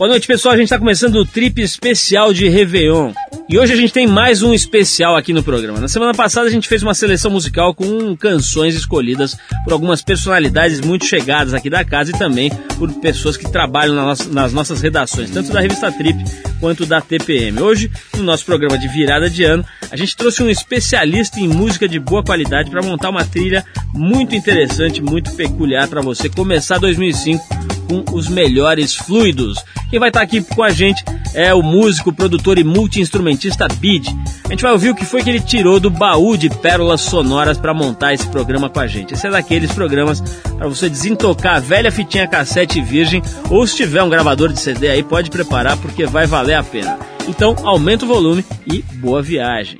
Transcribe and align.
Boa 0.00 0.08
noite, 0.08 0.26
pessoal. 0.26 0.54
A 0.54 0.56
gente 0.56 0.64
está 0.64 0.78
começando 0.78 1.16
o 1.16 1.26
trip 1.26 1.60
especial 1.60 2.32
de 2.32 2.48
Réveillon. 2.48 3.12
E 3.52 3.58
hoje 3.58 3.72
a 3.72 3.76
gente 3.76 3.92
tem 3.92 4.06
mais 4.06 4.44
um 4.44 4.54
especial 4.54 5.16
aqui 5.16 5.32
no 5.32 5.42
programa. 5.42 5.80
Na 5.80 5.88
semana 5.88 6.14
passada 6.14 6.46
a 6.46 6.50
gente 6.50 6.68
fez 6.68 6.84
uma 6.84 6.94
seleção 6.94 7.32
musical 7.32 7.74
com 7.74 8.16
canções 8.16 8.76
escolhidas 8.76 9.36
por 9.64 9.72
algumas 9.72 10.00
personalidades 10.00 10.80
muito 10.80 11.04
chegadas 11.04 11.52
aqui 11.52 11.68
da 11.68 11.84
casa 11.84 12.10
e 12.10 12.16
também 12.16 12.48
por 12.78 12.92
pessoas 13.00 13.36
que 13.36 13.50
trabalham 13.50 13.96
nas 14.30 14.52
nossas 14.52 14.80
redações, 14.80 15.30
tanto 15.30 15.50
da 15.50 15.58
revista 15.58 15.90
Trip 15.90 16.16
quanto 16.60 16.86
da 16.86 17.00
TPM. 17.00 17.60
Hoje, 17.60 17.90
no 18.16 18.22
nosso 18.22 18.46
programa 18.46 18.78
de 18.78 18.86
virada 18.86 19.28
de 19.28 19.42
ano, 19.42 19.66
a 19.90 19.96
gente 19.96 20.16
trouxe 20.16 20.44
um 20.44 20.48
especialista 20.48 21.40
em 21.40 21.48
música 21.48 21.88
de 21.88 21.98
boa 21.98 22.22
qualidade 22.22 22.70
para 22.70 22.82
montar 22.82 23.10
uma 23.10 23.24
trilha 23.24 23.64
muito 23.92 24.32
interessante, 24.36 25.02
muito 25.02 25.32
peculiar 25.32 25.88
para 25.88 26.00
você 26.00 26.28
começar 26.28 26.78
2005 26.78 27.44
com 27.88 28.04
os 28.14 28.28
melhores 28.28 28.94
fluidos. 28.94 29.58
Quem 29.90 29.98
vai 29.98 30.10
estar 30.10 30.22
aqui 30.22 30.40
com 30.40 30.62
a 30.62 30.70
gente 30.70 31.02
é 31.34 31.52
o 31.52 31.62
músico, 31.62 32.12
produtor 32.12 32.56
e 32.58 32.64
multi-instrumentista 32.64 33.39
Bid. 33.78 34.08
A 34.44 34.50
gente 34.50 34.62
vai 34.62 34.72
ouvir 34.72 34.90
o 34.90 34.94
que 34.94 35.04
foi 35.04 35.22
que 35.22 35.30
ele 35.30 35.40
tirou 35.40 35.80
do 35.80 35.90
baú 35.90 36.36
de 36.36 36.50
pérolas 36.50 37.00
sonoras 37.00 37.58
para 37.58 37.72
montar 37.72 38.12
esse 38.12 38.26
programa 38.28 38.68
com 38.68 38.80
a 38.80 38.86
gente. 38.86 39.14
Esse 39.14 39.26
é 39.26 39.30
daqueles 39.30 39.72
programas 39.72 40.20
para 40.58 40.68
você 40.68 40.88
desentocar 40.88 41.56
a 41.56 41.60
velha 41.60 41.90
fitinha 41.90 42.26
cassete 42.26 42.80
virgem 42.80 43.22
ou 43.48 43.66
se 43.66 43.76
tiver 43.76 44.02
um 44.02 44.10
gravador 44.10 44.52
de 44.52 44.60
CD 44.60 44.88
aí, 44.88 45.02
pode 45.02 45.30
preparar 45.30 45.76
porque 45.78 46.06
vai 46.06 46.26
valer 46.26 46.54
a 46.54 46.62
pena. 46.62 46.98
Então, 47.28 47.54
aumenta 47.64 48.04
o 48.04 48.08
volume 48.08 48.44
e 48.66 48.82
boa 48.82 49.22
viagem. 49.22 49.78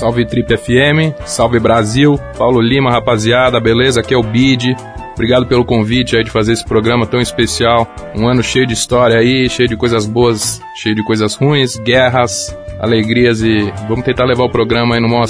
Salve 0.00 0.24
Trip 0.24 0.56
FM, 0.56 1.14
salve 1.26 1.58
Brasil, 1.58 2.18
Paulo 2.38 2.58
Lima, 2.58 2.90
rapaziada, 2.90 3.60
beleza? 3.60 4.00
Aqui 4.00 4.14
é 4.14 4.16
o 4.16 4.22
Bid. 4.22 4.74
Obrigado 5.12 5.44
pelo 5.44 5.62
convite 5.62 6.16
aí 6.16 6.24
de 6.24 6.30
fazer 6.30 6.54
esse 6.54 6.64
programa 6.64 7.06
tão 7.06 7.20
especial. 7.20 7.86
Um 8.16 8.26
ano 8.26 8.42
cheio 8.42 8.66
de 8.66 8.72
história 8.72 9.18
aí, 9.18 9.46
cheio 9.50 9.68
de 9.68 9.76
coisas 9.76 10.06
boas, 10.06 10.58
cheio 10.74 10.94
de 10.94 11.04
coisas 11.04 11.34
ruins, 11.34 11.76
guerras, 11.76 12.56
alegrias 12.80 13.42
e 13.42 13.72
vamos 13.88 14.04
tentar 14.04 14.24
levar 14.24 14.44
o 14.44 14.50
programa 14.50 14.94
aí 14.94 15.00
no 15.00 15.08
maior. 15.08 15.26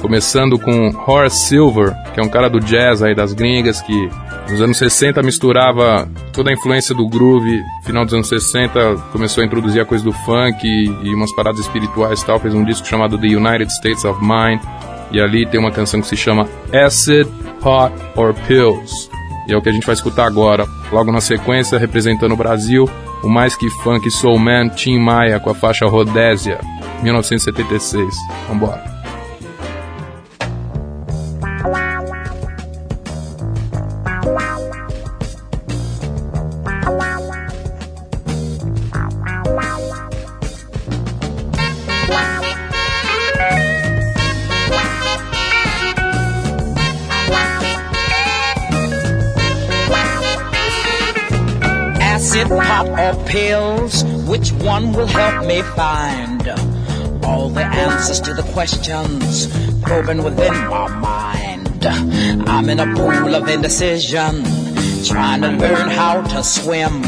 Começando 0.00 0.58
com 0.58 0.90
Horace 1.06 1.48
Silver, 1.48 1.94
que 2.12 2.20
é 2.20 2.22
um 2.22 2.28
cara 2.28 2.50
do 2.50 2.60
jazz 2.60 3.02
aí 3.02 3.14
das 3.14 3.32
gringas 3.32 3.80
que 3.80 4.10
nos 4.50 4.60
anos 4.60 4.76
60 4.76 5.22
misturava 5.22 6.06
toda 6.32 6.50
a 6.50 6.52
influência 6.52 6.94
do 6.94 7.08
groove, 7.08 7.62
final 7.84 8.04
dos 8.04 8.12
anos 8.12 8.28
60 8.28 8.96
começou 9.12 9.42
a 9.42 9.46
introduzir 9.46 9.80
a 9.80 9.84
coisa 9.86 10.04
do 10.04 10.12
funk 10.12 10.66
e, 10.66 11.08
e 11.08 11.14
umas 11.14 11.34
paradas 11.34 11.60
espirituais 11.60 12.20
e 12.20 12.26
tal, 12.26 12.38
fez 12.38 12.52
um 12.54 12.62
disco 12.64 12.86
chamado 12.86 13.16
The 13.16 13.28
United 13.28 13.72
States 13.72 14.04
of 14.04 14.20
Mind, 14.20 14.60
e 15.10 15.20
ali 15.20 15.46
tem 15.46 15.58
uma 15.58 15.70
canção 15.70 16.00
que 16.00 16.06
se 16.06 16.16
chama 16.16 16.48
Acid, 16.72 17.26
Pot 17.60 17.94
or 18.16 18.34
Pills. 18.46 19.08
E 19.48 19.52
é 19.52 19.56
o 19.56 19.62
que 19.62 19.68
a 19.68 19.72
gente 19.72 19.86
vai 19.86 19.94
escutar 19.94 20.26
agora. 20.26 20.66
Logo 20.90 21.12
na 21.12 21.20
sequência, 21.20 21.78
representando 21.78 22.32
o 22.32 22.36
Brasil, 22.36 22.88
o 23.24 23.28
mais 23.28 23.56
que 23.56 23.70
funk 23.82 24.10
soul 24.10 24.38
man 24.38 24.68
Tim 24.68 24.98
Maia 24.98 25.40
com 25.40 25.50
a 25.50 25.54
faixa 25.54 25.86
Rodésia, 25.86 26.60
1976. 27.02 28.14
Vambora. 28.48 28.93
Questions 58.54 59.48
probing 59.82 60.22
within 60.22 60.54
my 60.68 60.86
mind? 61.00 61.84
I'm 62.48 62.68
in 62.68 62.78
a 62.78 62.86
pool 62.94 63.34
of 63.34 63.48
indecision, 63.48 64.44
trying 65.04 65.40
to 65.40 65.50
learn 65.50 65.90
how 65.90 66.22
to 66.22 66.44
swim, 66.44 67.02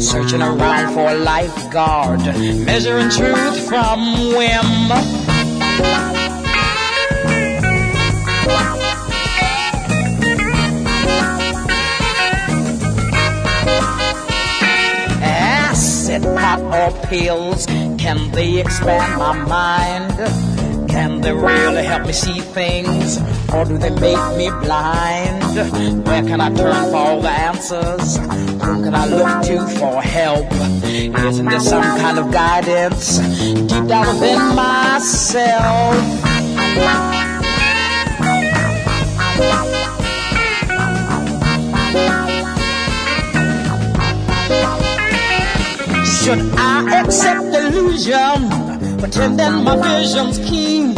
searching 0.00 0.40
around 0.40 0.94
for 0.94 1.10
a 1.10 1.14
lifeguard, 1.14 2.20
measuring 2.64 3.10
truth 3.10 3.68
from 3.68 4.00
whim. 4.34 4.90
Acid 15.22 16.22
pop, 16.22 16.60
or 16.72 17.06
pills? 17.08 17.66
Can 17.98 18.30
they 18.32 18.60
expand 18.60 19.18
my 19.18 19.34
mind? 19.44 20.65
Can 20.96 21.20
they 21.20 21.30
really 21.30 21.84
help 21.84 22.06
me 22.06 22.12
see 22.14 22.40
things? 22.40 23.18
Or 23.52 23.66
do 23.66 23.76
they 23.76 23.90
make 23.90 24.36
me 24.38 24.48
blind? 24.64 25.44
Where 26.06 26.22
can 26.22 26.40
I 26.40 26.48
turn 26.54 26.90
for 26.90 26.96
all 26.96 27.20
the 27.20 27.28
answers? 27.28 28.16
Who 28.16 28.82
can 28.82 28.94
I 28.94 29.04
look 29.04 29.44
to 29.48 29.66
for 29.78 30.00
help? 30.00 30.50
Isn't 30.82 31.44
there 31.44 31.60
some 31.60 31.82
kind 31.82 32.18
of 32.18 32.32
guidance 32.32 33.18
deep 33.18 33.86
down 33.86 34.06
within 34.06 34.40
myself? 34.56 35.96
Should 46.24 46.40
I 46.56 47.02
accept 47.04 47.52
delusion, 47.52 48.48
pretending 48.98 49.64
my 49.64 49.76
vision's 49.76 50.38
keen, 50.38 50.94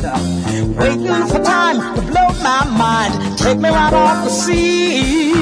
waiting 0.76 1.26
for 1.26 1.42
time 1.42 1.96
to 1.96 2.02
blow 2.02 2.28
my 2.42 2.64
mind, 2.76 3.38
take 3.38 3.58
me 3.58 3.68
right 3.68 3.92
off 3.92 4.24
the 4.24 4.30
sea? 4.30 5.32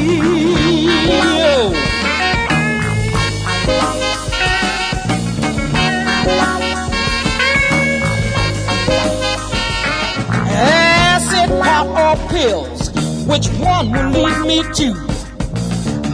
Acid, 10.48 11.50
pop, 11.60 11.86
or 11.88 12.28
pills, 12.28 12.90
which 13.26 13.48
one 13.58 13.90
will 13.90 14.10
lead 14.10 14.46
me 14.46 14.62
to 14.74 14.94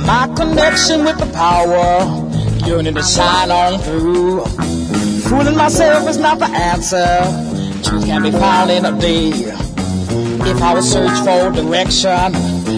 my 0.07 0.33
connection 0.37 1.05
with 1.05 1.19
the 1.19 1.31
power? 1.33 2.23
yearning 2.67 2.95
to 2.95 3.03
shine 3.03 3.51
on 3.51 3.79
through. 3.81 4.72
Fooling 5.33 5.57
myself 5.57 6.07
is 6.11 6.19
not 6.19 6.39
the 6.39 6.45
answer. 6.45 7.07
Truth 7.83 8.05
can 8.05 8.23
be 8.23 8.31
found 8.31 8.71
in 8.71 8.85
a 8.85 8.93
day. 9.01 9.31
If 9.31 10.61
I 10.61 10.75
will 10.75 10.83
search 10.83 11.19
for 11.25 11.51
direction, 11.51 12.35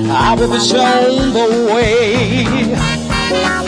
I 0.09 0.37
will 0.39 0.53
be 0.53 0.61
shown 0.61 1.33
the 1.33 1.75
way. 1.75 3.64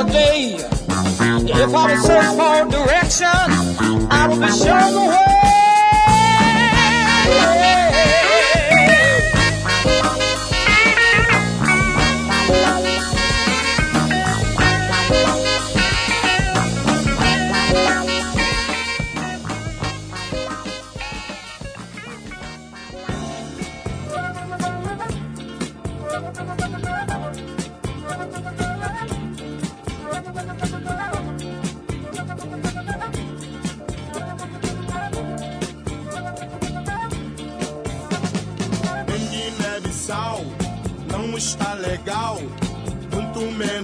A 0.00 0.04
day. 0.04 0.54
If 0.54 1.74
I 1.74 1.92
was 1.92 2.06
search 2.06 2.26
for 2.38 2.70
direction, 2.70 3.26
I 3.26 4.26
would 4.28 4.40
be 4.40 4.46
the 4.46 5.17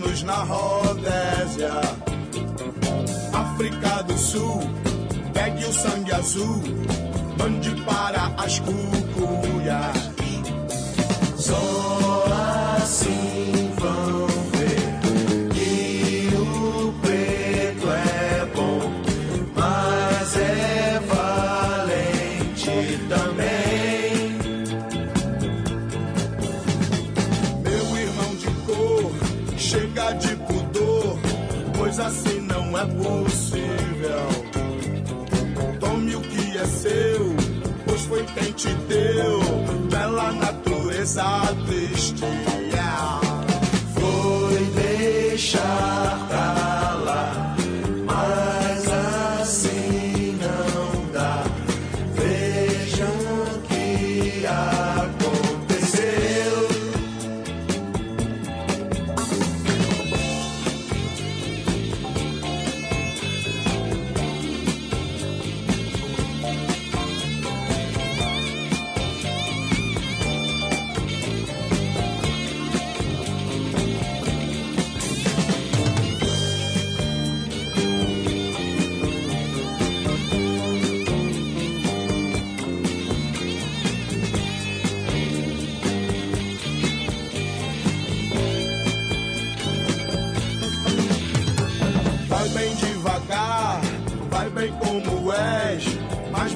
menos 0.04 0.22
na 0.22 0.42
Rodésia. 0.44 1.80
África 3.32 4.02
do 4.02 4.18
Sul, 4.18 4.60
pegue 5.32 5.64
o 5.64 5.72
sangue 5.72 6.12
azul, 6.12 6.62
mande 7.38 7.70
para 7.82 8.32
as 8.36 8.60
cucuias. 8.60 10.12
Só 11.36 11.83
possível. 32.86 34.28
Tome 35.80 36.16
o 36.16 36.20
que 36.20 36.56
é 36.58 36.66
seu, 36.66 37.34
pois 37.86 38.02
foi 38.02 38.24
quem 38.24 38.52
te 38.52 38.68
deu, 38.88 39.40
bela 39.90 40.32
natureza 40.32 41.24
triste. 41.66 42.24
yeah. 42.72 43.20
Foi 43.94 44.64
deixar 44.82 46.13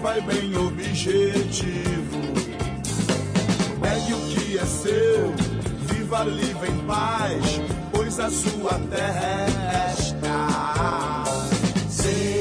vai 0.01 0.21
bem 0.21 0.57
objetivo. 0.57 2.19
Pegue 3.81 4.15
o 4.15 4.21
que 4.29 4.59
é 4.59 4.65
seu, 4.65 5.35
viva 5.87 6.25
livre 6.25 6.71
em 6.71 6.79
paz, 6.87 7.61
pois 7.93 8.19
a 8.21 8.31
sua 8.31 8.79
terra 8.91 9.27
é 9.27 9.91
esta. 9.91 11.25
Sei 11.89 12.38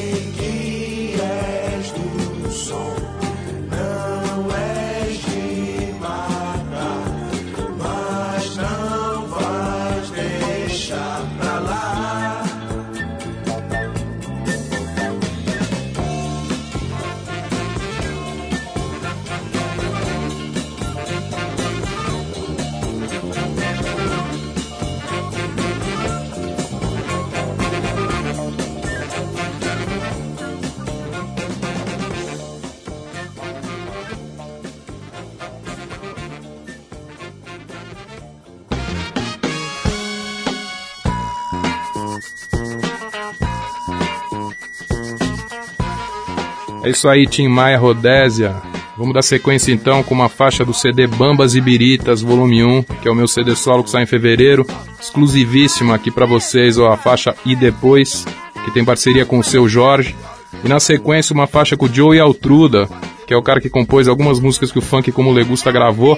É 46.87 46.89
isso 46.89 47.09
aí, 47.09 47.27
Tim 47.27 47.49
Maia 47.49 47.77
Rodésia. 47.77 48.55
Vamos 48.97 49.13
dar 49.13 49.21
sequência 49.21 49.73
então 49.73 50.01
com 50.01 50.15
uma 50.15 50.29
faixa 50.29 50.63
do 50.63 50.73
CD 50.73 51.05
Bambas 51.05 51.53
e 51.53 51.59
Biritas, 51.59 52.21
volume 52.21 52.63
1, 52.63 52.83
que 53.01 53.09
é 53.09 53.11
o 53.11 53.15
meu 53.15 53.27
CD 53.27 53.57
solo 53.57 53.83
que 53.83 53.89
sai 53.89 54.03
em 54.03 54.05
fevereiro. 54.05 54.65
Exclusivíssimo 54.97 55.93
aqui 55.93 56.09
para 56.09 56.25
vocês, 56.25 56.77
ó, 56.77 56.93
a 56.93 56.95
faixa 56.95 57.35
E 57.45 57.57
Depois, 57.57 58.25
que 58.63 58.71
tem 58.71 58.85
parceria 58.85 59.25
com 59.25 59.37
o 59.37 59.43
seu 59.43 59.67
Jorge. 59.67 60.15
E 60.63 60.69
na 60.69 60.79
sequência 60.79 61.33
uma 61.33 61.45
faixa 61.45 61.75
com 61.75 61.87
o 61.87 61.93
Joey 61.93 62.21
Altruda, 62.21 62.87
que 63.27 63.33
é 63.33 63.37
o 63.37 63.43
cara 63.43 63.59
que 63.59 63.69
compôs 63.69 64.07
algumas 64.07 64.39
músicas 64.39 64.71
que 64.71 64.79
o 64.79 64.81
Funk 64.81 65.11
Como 65.11 65.33
Legusta 65.33 65.69
gravou. 65.73 66.17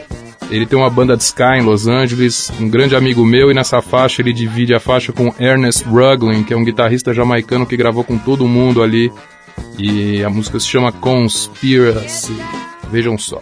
Ele 0.51 0.67
tem 0.67 0.77
uma 0.77 0.89
banda 0.89 1.17
de 1.17 1.23
ska 1.23 1.57
em 1.57 1.63
Los 1.63 1.87
Angeles, 1.87 2.51
um 2.59 2.69
grande 2.69 2.95
amigo 2.95 3.25
meu, 3.25 3.49
e 3.49 3.55
nessa 3.55 3.81
faixa 3.81 4.21
ele 4.21 4.33
divide 4.33 4.75
a 4.75 4.79
faixa 4.79 5.11
com 5.11 5.33
Ernest 5.39 5.83
Ruglin, 5.83 6.43
que 6.43 6.53
é 6.53 6.57
um 6.57 6.63
guitarrista 6.63 7.11
jamaicano 7.11 7.65
que 7.65 7.75
gravou 7.75 8.03
com 8.03 8.19
todo 8.19 8.47
mundo 8.47 8.83
ali. 8.83 9.11
E 9.81 10.21
a 10.25 10.29
música 10.29 10.59
se 10.59 10.67
chama 10.67 10.91
Conspiracy. 10.91 12.35
Vejam 12.91 13.17
só. 13.17 13.39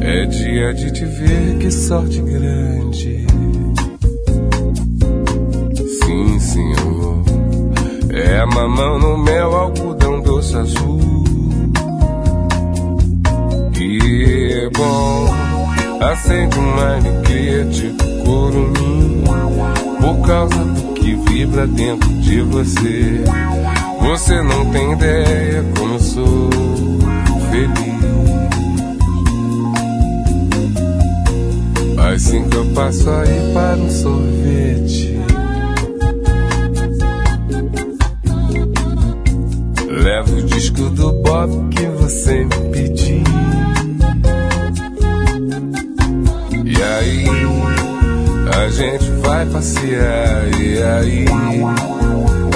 É 0.00 0.26
dia 0.26 0.74
de 0.74 0.92
te 0.92 1.04
ver, 1.04 1.58
que 1.58 1.70
sorte 1.72 2.22
grande. 2.22 3.26
Sim, 6.04 6.38
senhor. 6.38 7.24
É 8.12 8.44
mamão 8.44 8.98
no 8.98 9.09
azul. 10.60 11.00
Que 13.72 14.70
bom, 14.76 15.34
acende 16.02 16.58
uma 16.58 16.96
alegria, 16.96 17.64
te 17.66 17.94
por 18.24 18.52
mim, 18.52 19.24
por 20.00 20.26
causa 20.26 20.56
do 20.56 20.92
que 20.94 21.14
vibra 21.14 21.66
dentro 21.66 22.08
de 22.20 22.42
você. 22.42 23.24
Você 24.00 24.42
não 24.42 24.66
tem 24.70 24.92
ideia 24.92 25.64
como 25.76 25.94
eu 25.94 26.00
sou 26.00 26.50
feliz. 27.50 27.90
Assim 32.12 32.48
que 32.48 32.56
eu 32.56 32.66
passo 32.74 33.08
aí 33.08 33.52
para 33.54 33.76
um 33.76 33.90
sorvete. 33.90 34.69
Levo 40.80 40.86
o 40.86 40.90
disco 40.90 40.90
do 40.90 41.12
Bob 41.12 41.68
que 41.70 41.86
você 41.86 42.44
me 42.44 42.70
pediu. 42.72 43.22
E 46.64 46.82
aí, 46.82 47.26
a 48.56 48.68
gente 48.70 49.10
vai 49.22 49.46
passear. 49.46 50.48
E 50.58 50.82
aí, 50.82 51.24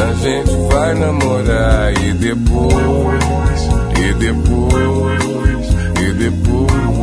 a 0.01 0.13
gente 0.15 0.51
vai 0.73 0.95
namorar. 0.95 1.93
E 2.03 2.13
depois, 2.15 3.69
e 3.99 4.15
depois, 4.15 5.69
e 6.01 6.13
depois. 6.15 6.94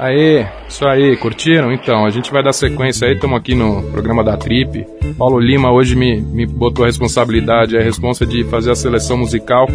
Aê, 0.00 0.46
isso 0.66 0.86
aí, 0.86 1.14
curtiram? 1.18 1.70
Então, 1.70 2.06
a 2.06 2.10
gente 2.10 2.32
vai 2.32 2.42
dar 2.42 2.54
sequência 2.54 3.06
aí, 3.06 3.12
estamos 3.12 3.36
aqui 3.36 3.54
no 3.54 3.82
programa 3.90 4.24
da 4.24 4.34
Trip. 4.34 4.86
Paulo 5.18 5.38
Lima 5.38 5.70
hoje 5.70 5.94
me, 5.94 6.22
me 6.22 6.46
botou 6.46 6.84
a 6.84 6.88
responsabilidade, 6.88 7.76
a 7.76 7.82
responsa 7.82 8.24
de 8.24 8.42
fazer 8.44 8.70
a 8.70 8.74
seleção 8.74 9.18
musical. 9.18 9.68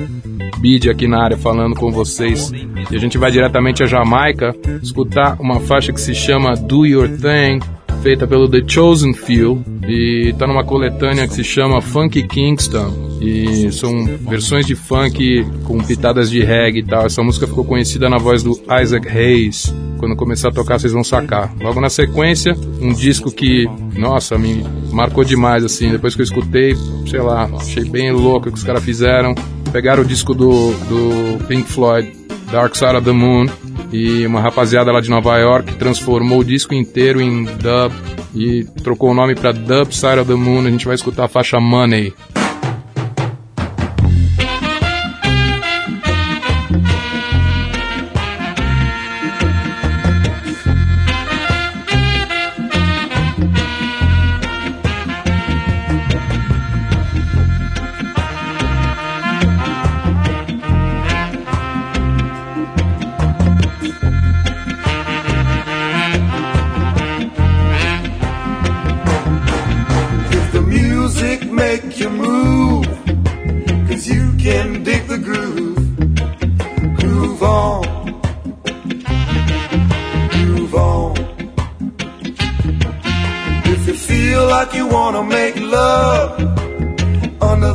Bid 0.58 0.90
aqui 0.90 1.08
na 1.08 1.24
área 1.24 1.38
falando 1.38 1.76
com 1.76 1.92
vocês. 1.92 2.52
E 2.90 2.96
a 2.96 3.00
gente 3.00 3.20
vai 3.20 3.30
diretamente 3.30 3.84
à 3.84 3.86
Jamaica 3.86 4.56
escutar 4.82 5.38
uma 5.40 5.60
faixa 5.60 5.94
que 5.94 6.02
se 6.02 6.16
chama 6.16 6.56
Do 6.56 6.88
Your 6.88 7.08
Thing, 7.08 7.60
feita 8.02 8.26
pelo 8.26 8.50
The 8.50 8.64
Chosen 8.68 9.14
Few 9.14 9.64
e 9.88 10.34
tá 10.40 10.48
numa 10.48 10.64
coletânea 10.64 11.28
que 11.28 11.36
se 11.36 11.44
chama 11.44 11.82
Funky 11.82 12.24
Kingston 12.24 13.18
e 13.22 13.72
são 13.72 14.06
versões 14.28 14.66
de 14.66 14.76
funk 14.76 15.46
com 15.64 15.78
pitadas 15.80 16.30
de 16.30 16.40
reggae 16.44 16.80
e 16.80 16.84
tal. 16.84 17.06
Essa 17.06 17.24
música 17.24 17.48
ficou 17.48 17.66
conhecida 17.66 18.10
na 18.10 18.18
voz 18.18 18.44
do 18.44 18.52
Isaac 18.82 19.08
Hayes. 19.08 19.74
Quando 20.06 20.16
começar 20.18 20.50
a 20.50 20.52
tocar, 20.52 20.80
vocês 20.80 20.94
vão 20.94 21.04
sacar. 21.04 21.52
Logo 21.60 21.82
na 21.82 21.90
sequência, 21.90 22.56
um 22.80 22.94
disco 22.94 23.32
que, 23.32 23.68
nossa, 23.98 24.38
me 24.38 24.64
marcou 24.92 25.24
demais 25.24 25.66
assim. 25.66 25.90
Depois 25.90 26.14
que 26.14 26.22
eu 26.22 26.24
escutei, 26.24 26.76
sei 27.10 27.22
lá, 27.22 27.50
achei 27.58 27.86
bem 27.86 28.12
louco 28.12 28.48
o 28.48 28.52
que 28.52 28.58
os 28.60 28.64
caras 28.64 28.84
fizeram. 28.84 29.34
Pegaram 29.72 30.04
o 30.04 30.06
disco 30.06 30.36
do, 30.36 30.74
do 30.74 31.44
Pink 31.48 31.68
Floyd, 31.68 32.16
Dark 32.52 32.76
Side 32.76 32.98
of 32.98 33.04
the 33.04 33.12
Moon, 33.12 33.48
e 33.92 34.28
uma 34.28 34.40
rapaziada 34.40 34.92
lá 34.92 35.02
de 35.02 35.10
Nova 35.10 35.40
York 35.40 35.74
transformou 35.74 36.42
o 36.42 36.46
disco 36.46 36.76
inteiro 36.76 37.20
em 37.20 37.44
dub 37.46 37.92
e 38.36 38.64
trocou 38.84 39.10
o 39.10 39.16
nome 39.16 39.34
para 39.34 39.54
Dub 39.54 39.92
Side 39.92 40.20
of 40.20 40.30
the 40.30 40.36
Moon. 40.36 40.68
A 40.68 40.70
gente 40.70 40.86
vai 40.86 40.94
escutar 40.94 41.26
a 41.26 41.28
faixa 41.28 41.60
Money. 41.60 42.14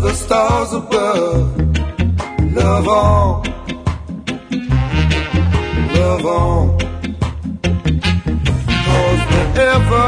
the 0.01 0.15
stars 0.15 0.73
above. 0.73 1.57
Love 2.55 2.89
on, 2.89 3.43
love 5.95 6.27
on. 6.27 6.79
Cause 8.87 9.21
whenever 9.33 10.07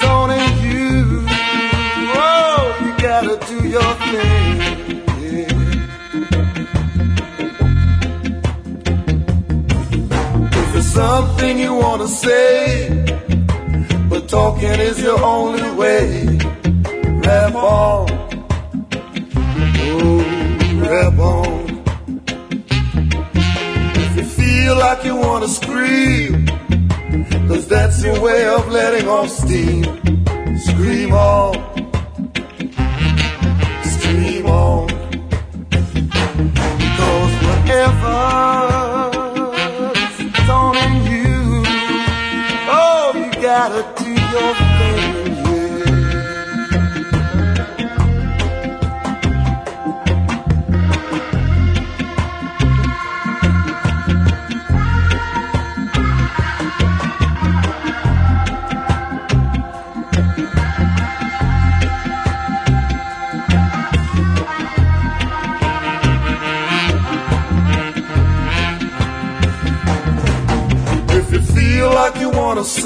Dawn 0.00 0.30
and 0.30 0.60
you, 0.64 1.26
oh, 2.14 2.76
you 2.82 2.92
gotta 2.98 3.36
do 3.46 3.68
your 3.68 3.94
thing. 4.10 4.58
If 10.76 10.84
something 10.84 11.58
you 11.58 11.74
wanna 11.74 12.08
say, 12.08 13.04
but 14.08 14.28
talking 14.28 14.80
is 14.80 15.00
your 15.00 15.22
only 15.22 15.70
way 15.72 16.37
répond, 17.28 18.06
oh, 19.76 20.24
répond. 20.80 21.48
If 23.96 24.16
you 24.16 24.24
feel 24.24 24.74
like 24.76 25.04
you 25.04 25.14
want 25.16 25.44
to 25.44 25.50
scream, 25.50 26.46
cause 27.48 27.66
that's 27.68 28.02
your 28.02 28.18
way 28.20 28.46
of 28.46 28.68
letting 28.68 29.08
off 29.08 29.28
steam, 29.28 29.84
scream 30.58 31.12
on, 31.12 31.54
scream 33.84 34.46
on. 34.46 34.86
Because 36.80 37.34
whatever's 37.46 38.08
on 40.48 40.76
you, 41.10 41.62
oh, 42.80 43.12
you 43.14 43.30
gotta 43.42 43.82
do 44.02 44.10
your 44.10 44.67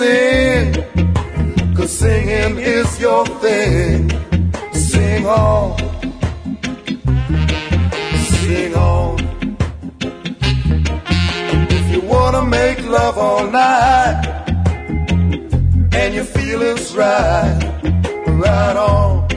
sing, 0.02 0.72
cause 1.76 1.92
singing 1.98 2.58
is 2.58 2.88
your 3.00 3.24
thing. 3.42 4.10
Sing 4.72 5.26
on, 5.26 5.78
sing 8.30 8.74
on. 8.74 9.16
If 11.78 11.84
you 11.92 12.00
wanna 12.14 12.42
make 12.58 12.78
love 12.98 13.16
all 13.26 13.46
night, 13.46 14.22
and 16.00 16.14
your 16.14 16.28
feelings 16.36 16.86
right, 16.96 17.60
right 18.44 18.76
on, 18.76 19.28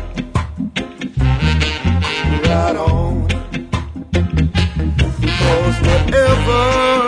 right 2.49 2.77
on. 2.89 3.27
Cause 5.41 5.77
whatever 5.87 7.04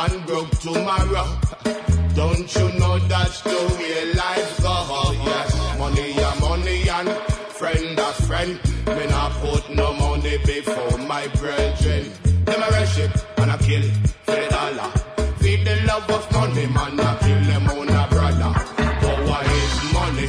and 0.00 0.26
broke 0.26 0.50
tomorrow. 0.60 1.26
Don't 2.14 2.54
you 2.54 2.68
know 2.78 2.98
that's 3.10 3.40
the 3.42 3.58
way 3.78 4.12
life 4.14 4.62
go? 4.62 5.12
Yes, 5.24 5.78
money 5.78 6.12
ya 6.12 6.30
money 6.40 6.88
and 6.88 7.08
friend 7.58 7.98
a 7.98 8.12
friend. 8.26 8.60
Me 8.86 9.06
not 9.06 9.32
put 9.42 9.70
no 9.74 9.92
money 9.94 10.38
before 10.38 10.98
my 10.98 11.26
brethren. 11.38 12.04
Them 12.44 12.62
a 12.62 12.68
worship 12.70 13.12
and 13.38 13.50
a 13.50 13.58
kill 13.58 13.82
for 14.26 14.36
the 14.36 14.46
dollar. 14.50 14.90
Feed 15.40 15.64
the 15.66 15.76
love 15.86 16.10
of 16.10 16.32
money, 16.32 16.66
man, 16.66 17.00
a 17.00 17.18
kill 17.20 17.42
them 17.50 17.68
own 17.70 17.88
a 17.88 18.06
brother. 18.08 18.52
Power 19.02 19.42
is 19.58 19.74
money, 19.98 20.28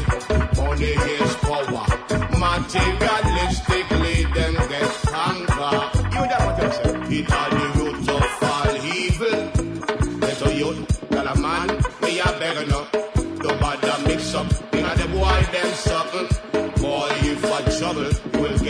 money 0.57 0.93
is 1.15 1.35
power. 1.47 1.85
Materialistically, 2.41 3.88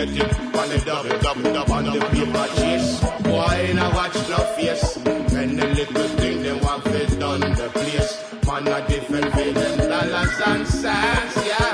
get 0.06 0.32
it 0.32 0.56
on 0.56 0.70
the 0.70 0.82
double, 0.86 1.20
double, 1.20 1.44
double, 1.44 1.74
on 1.74 1.84
the 1.86 2.06
paper 2.06 2.48
chase. 2.56 3.00
Boy, 3.24 3.74
now 3.74 3.94
watch 3.94 4.14
no 4.30 4.38
face. 4.56 4.96
And 4.98 5.60
the 5.60 5.68
little 5.68 6.08
thing 6.20 6.42
they 6.42 6.54
want 6.54 6.84
fit 6.84 7.20
done 7.20 7.42
the 7.42 7.70
place. 7.74 8.24
Man, 8.46 8.68
a 8.68 8.88
different 8.88 9.36
way 9.36 9.52
than 9.52 9.90
dollars 9.90 10.42
and 10.46 10.68
cents, 10.68 11.46
yeah. 11.46 11.69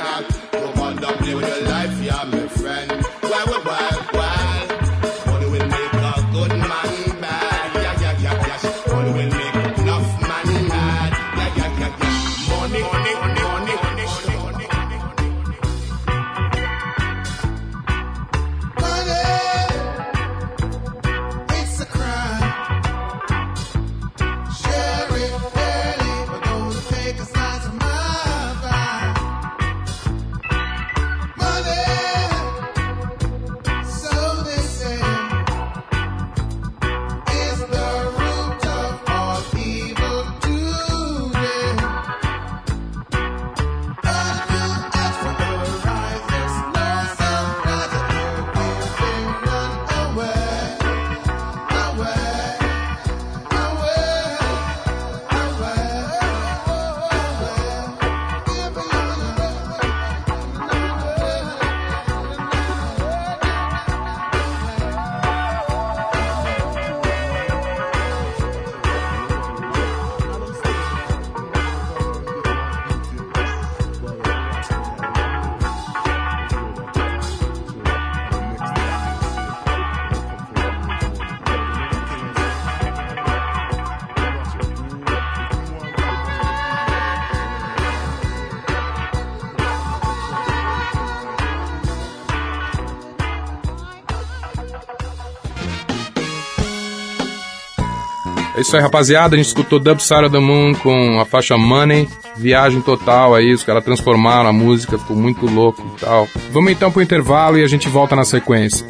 Isso 98.65 98.75
aí, 98.75 98.81
rapaziada. 98.81 99.35
A 99.35 99.37
gente 99.37 99.47
escutou 99.47 99.79
Dub 99.79 99.99
Side 99.99 100.25
of 100.25 100.31
the 100.31 100.39
Moon 100.39 100.73
com 100.75 101.19
a 101.19 101.25
faixa 101.25 101.57
Money. 101.57 102.07
Viagem 102.35 102.81
total 102.81 103.35
aí, 103.35 103.53
os 103.53 103.63
caras 103.63 103.83
transformaram 103.83 104.49
a 104.49 104.53
música, 104.53 104.97
ficou 104.97 105.15
muito 105.15 105.45
louco 105.45 105.81
e 105.95 105.99
tal. 105.99 106.27
Vamos 106.51 106.71
então 106.71 106.91
pro 106.91 107.01
intervalo 107.01 107.57
e 107.57 107.63
a 107.63 107.67
gente 107.67 107.87
volta 107.87 108.15
na 108.15 108.25
sequência. 108.25 108.85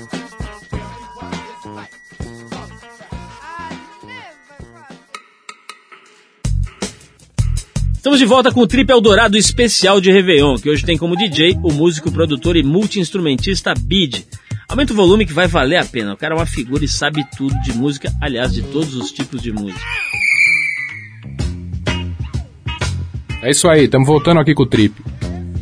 Estamos 7.95 8.19
de 8.19 8.25
volta 8.25 8.51
com 8.51 8.61
o 8.61 8.67
Trip 8.67 8.89
Eldorado 8.89 9.35
especial 9.35 9.99
de 9.99 10.11
Réveillon, 10.11 10.57
que 10.57 10.69
hoje 10.69 10.85
tem 10.85 10.97
como 10.97 11.17
DJ 11.17 11.57
o 11.63 11.73
músico, 11.73 12.11
produtor 12.11 12.55
e 12.55 12.63
multi-instrumentista 12.63 13.73
Bid. 13.77 14.25
Aumenta 14.67 14.93
o 14.93 14.95
volume 14.95 15.25
que 15.25 15.33
vai 15.33 15.47
valer 15.47 15.77
a 15.77 15.85
pena. 15.85 16.13
O 16.13 16.17
cara 16.17 16.33
é 16.33 16.37
uma 16.37 16.45
figura 16.45 16.83
e 16.83 16.87
sabe 16.87 17.25
tudo 17.37 17.53
de 17.61 17.73
música, 17.73 18.11
aliás, 18.21 18.53
de 18.53 18.63
todos 18.63 18.95
os 18.95 19.11
tipos 19.11 19.41
de 19.41 19.51
música. 19.51 19.79
É 23.41 23.51
isso 23.51 23.69
aí, 23.69 23.85
estamos 23.85 24.07
voltando 24.07 24.39
aqui 24.39 24.55
com 24.55 24.63
o 24.63 24.65
Trip. 24.65 24.93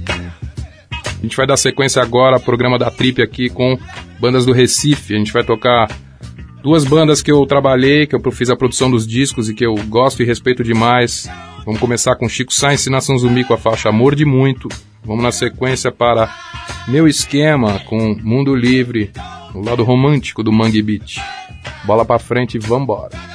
A 0.10 1.22
gente 1.22 1.36
vai 1.36 1.46
dar 1.46 1.58
sequência 1.58 2.02
agora 2.02 2.38
ao 2.38 2.42
programa 2.42 2.80
da 2.80 2.90
Trip 2.90 3.22
aqui 3.22 3.50
com 3.50 3.78
bandas 4.20 4.46
do 4.46 4.54
Recife. 4.54 5.14
A 5.14 5.18
gente 5.18 5.34
vai 5.34 5.44
tocar 5.44 5.90
duas 6.62 6.86
bandas 6.86 7.22
que 7.22 7.32
eu 7.32 7.46
trabalhei, 7.46 8.08
que 8.08 8.16
eu 8.16 8.32
fiz 8.32 8.50
a 8.50 8.56
produção 8.56 8.90
dos 8.90 9.06
discos 9.06 9.50
e 9.50 9.54
que 9.54 9.66
eu 9.66 9.76
gosto 9.90 10.24
e 10.24 10.26
respeito 10.26 10.64
demais. 10.64 11.30
Vamos 11.66 11.80
começar 11.80 12.16
com 12.16 12.28
Chico 12.28 12.54
Sainz 12.54 12.86
e 12.86 12.90
Nação 12.90 13.18
Zumbi 13.18 13.44
com 13.44 13.54
a 13.54 13.58
faixa 13.58 13.90
Amor 13.90 14.16
de 14.16 14.26
Muito. 14.26 14.70
Vamos 15.04 15.24
na 15.24 15.32
sequência 15.32 15.92
para 15.92 16.28
Meu 16.88 17.08
Esquema 17.08 17.80
com 17.80 18.14
Mundo 18.22 18.54
Livre, 18.54 19.12
o 19.56 19.62
lado 19.62 19.84
romântico 19.84 20.44
do 20.44 20.52
Mangue 20.52 20.82
Beat. 20.82 21.16
Bola 21.86 22.04
pra 22.04 22.20
frente 22.20 22.56
e 22.56 22.60
vambora. 22.60 23.33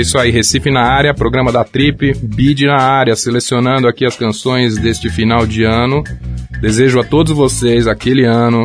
É 0.00 0.02
isso 0.02 0.16
aí, 0.16 0.30
Recife 0.30 0.70
na 0.70 0.80
área, 0.80 1.12
programa 1.12 1.52
da 1.52 1.62
Trip, 1.62 2.14
Bid 2.22 2.64
na 2.64 2.78
área, 2.78 3.14
selecionando 3.14 3.86
aqui 3.86 4.06
as 4.06 4.16
canções 4.16 4.78
deste 4.78 5.10
final 5.10 5.46
de 5.46 5.62
ano. 5.62 6.02
Desejo 6.58 6.98
a 6.98 7.04
todos 7.04 7.36
vocês 7.36 7.86
aquele 7.86 8.24
ano 8.24 8.64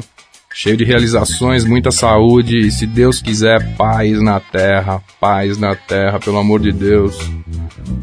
cheio 0.54 0.78
de 0.78 0.86
realizações, 0.86 1.66
muita 1.66 1.92
saúde 1.92 2.58
e, 2.58 2.72
se 2.72 2.88
Deus 2.88 3.22
quiser, 3.22 3.76
paz 3.76 4.22
na 4.22 4.40
terra, 4.40 5.04
paz 5.20 5.58
na 5.58 5.76
terra, 5.76 6.22
pelo 6.22 6.38
amor 6.38 6.62
de 6.62 6.72
Deus. 6.72 7.20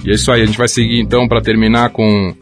E 0.04 0.10
é 0.10 0.14
isso 0.14 0.30
aí, 0.30 0.42
a 0.42 0.44
gente 0.44 0.58
vai 0.58 0.68
seguir 0.68 1.00
então 1.00 1.26
para 1.26 1.40
terminar 1.40 1.88
com 1.88 2.36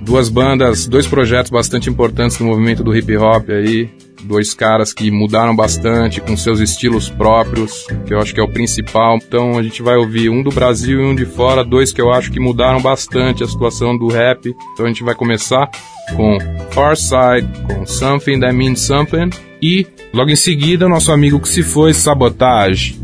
duas 0.00 0.28
bandas, 0.28 0.86
dois 0.86 1.08
projetos 1.08 1.50
bastante 1.50 1.90
importantes 1.90 2.38
no 2.38 2.46
movimento 2.46 2.84
do 2.84 2.96
hip 2.96 3.16
hop 3.16 3.50
aí, 3.50 3.90
dois 4.22 4.54
caras 4.54 4.92
que 4.92 5.10
mudaram 5.10 5.54
bastante 5.54 6.20
com 6.20 6.36
seus 6.36 6.60
estilos 6.60 7.08
próprios, 7.08 7.86
que 8.06 8.14
eu 8.14 8.18
acho 8.18 8.34
que 8.34 8.40
é 8.40 8.42
o 8.42 8.48
principal. 8.48 9.16
Então 9.16 9.58
a 9.58 9.62
gente 9.62 9.82
vai 9.82 9.96
ouvir 9.96 10.28
um 10.28 10.42
do 10.42 10.50
Brasil 10.50 11.00
e 11.00 11.04
um 11.04 11.14
de 11.14 11.24
fora, 11.24 11.64
dois 11.64 11.92
que 11.92 12.00
eu 12.00 12.12
acho 12.12 12.30
que 12.30 12.40
mudaram 12.40 12.80
bastante 12.80 13.42
a 13.42 13.46
situação 13.46 13.96
do 13.96 14.08
rap. 14.08 14.54
Então 14.72 14.86
a 14.86 14.88
gente 14.88 15.04
vai 15.04 15.14
começar 15.14 15.68
com 16.16 16.38
Far 16.70 16.96
Side, 16.96 17.48
com 17.66 17.86
Something 17.86 18.40
That 18.40 18.54
Means 18.54 18.80
Something 18.80 19.30
e 19.60 19.86
logo 20.12 20.30
em 20.30 20.36
seguida 20.36 20.88
nosso 20.88 21.12
amigo 21.12 21.40
que 21.40 21.48
se 21.48 21.62
foi, 21.62 21.92
Sabotage, 21.92 22.98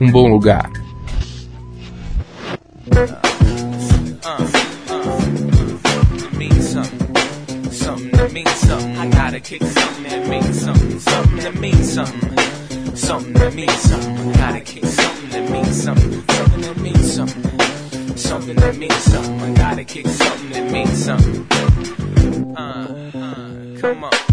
um 0.00 0.10
bom 0.10 0.28
lugar. 0.28 0.70
Gotta 9.40 9.58
kick 9.58 9.62
something 9.62 10.04
that 10.04 10.28
means 10.28 10.60
something. 10.60 11.00
Something 11.00 11.36
that 11.38 11.54
means 11.54 11.92
something. 11.92 12.96
Something 12.96 13.32
that 13.34 13.54
means 13.54 13.80
something. 13.80 14.32
Gotta 14.32 14.60
kick 14.60 14.84
something 14.84 15.30
that 15.30 15.50
means 15.50 15.82
something. 15.82 16.22
Something 16.28 16.60
that 16.60 16.76
means 16.78 17.12
something. 17.12 18.16
Something 18.16 18.56
that 18.56 18.76
means 18.76 18.94
something. 18.94 19.54
Gotta 19.54 19.84
kick 19.84 20.06
something 20.06 20.50
that 20.50 20.72
means 20.72 21.04
something. 21.04 21.46
Uh, 22.56 23.10
uh, 23.14 23.80
come 23.80 24.04
on. 24.04 24.29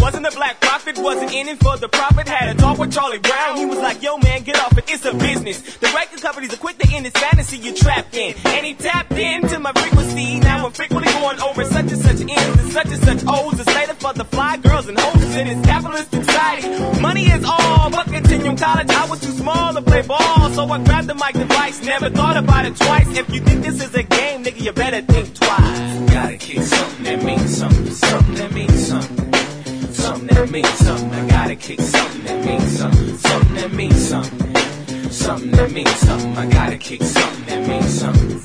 Wasn't 0.00 0.26
a 0.26 0.30
black 0.30 0.60
prophet, 0.60 0.98
wasn't 0.98 1.32
in 1.32 1.48
it 1.48 1.58
for 1.62 1.76
the 1.76 1.88
profit. 1.88 2.26
Had 2.26 2.56
a 2.56 2.58
talk 2.58 2.78
with 2.78 2.90
Charlie 2.90 3.18
Brown, 3.18 3.58
he 3.58 3.66
was 3.66 3.78
like, 3.78 4.02
yo 4.02 4.16
man, 4.16 4.42
get 4.42 4.58
off 4.58 4.76
it, 4.78 4.84
it's 4.88 5.04
a 5.04 5.12
business. 5.12 5.60
The 5.76 5.88
record 5.88 6.22
companies 6.22 6.54
are 6.54 6.56
quick 6.56 6.78
to 6.78 6.88
end 6.90 7.04
this 7.04 7.12
fantasy 7.12 7.58
you're 7.58 7.74
trapped 7.74 8.16
in. 8.16 8.34
And 8.46 8.64
he 8.64 8.72
tapped 8.74 9.12
into 9.12 9.58
my 9.58 9.72
frequency, 9.72 10.40
now 10.40 10.64
I'm 10.64 10.72
frequently 10.72 11.12
going 11.12 11.40
over 11.40 11.64
such 11.64 11.92
and 11.92 12.00
such 12.00 12.20
ends 12.20 12.60
and 12.62 12.72
such 12.72 12.86
and 12.86 13.02
such 13.02 13.24
O's. 13.28 13.60
It's 13.60 13.74
later 13.74 13.94
for 13.94 14.14
the 14.14 14.24
fly 14.24 14.56
girls 14.56 14.88
and 14.88 14.98
hoes 14.98 15.36
in 15.36 15.46
this 15.48 15.66
capitalist 15.66 16.10
society. 16.10 17.00
Money 17.00 17.26
is 17.26 17.44
all, 17.44 17.90
but 17.90 18.06
continuum 18.06 18.56
college, 18.56 18.88
I 18.88 19.06
was 19.06 19.20
too 19.20 19.32
small 19.32 19.74
to 19.74 19.82
play 19.82 20.00
ball. 20.00 20.50
So 20.50 20.64
I 20.64 20.82
grabbed 20.82 21.08
the 21.08 21.14
mic 21.14 21.34
device, 21.34 21.84
never 21.84 22.08
thought 22.08 22.38
about 22.38 22.64
it 22.64 22.74
twice. 22.76 23.06
If 23.18 23.28
you 23.34 23.40
think 23.40 23.62
this 23.64 23.84
is 23.84 23.94
a 23.94 24.02
game, 24.02 24.44
nigga, 24.44 24.62
you 24.62 24.72
better 24.72 25.02
think 25.02 25.34
twice. 25.34 26.10
Gotta 26.10 26.38
kick 26.38 26.62
something 26.62 27.04
that 27.04 27.22
means 27.22 27.58
something, 27.58 27.90
something 27.90 28.34
that 28.36 28.52
means 28.52 28.88
something. 28.88 29.29
That 30.30 30.50
means 30.50 30.68
something. 30.68 31.12
I 31.12 31.28
gotta 31.28 31.56
kick 31.56 31.80
something 31.80 32.24
that 32.24 32.44
means 32.44 32.78
something. 32.78 33.16
Something 33.18 33.54
that 33.56 33.72
means 33.72 34.08
something. 34.08 35.10
Something 35.10 35.50
that 35.52 35.70
means 35.72 35.96
something. 35.96 36.36
I 36.36 36.46
gotta 36.50 36.78
kick 36.78 37.02
something 37.02 37.44
that 37.46 37.68
means 37.68 38.00
something. 38.00 38.40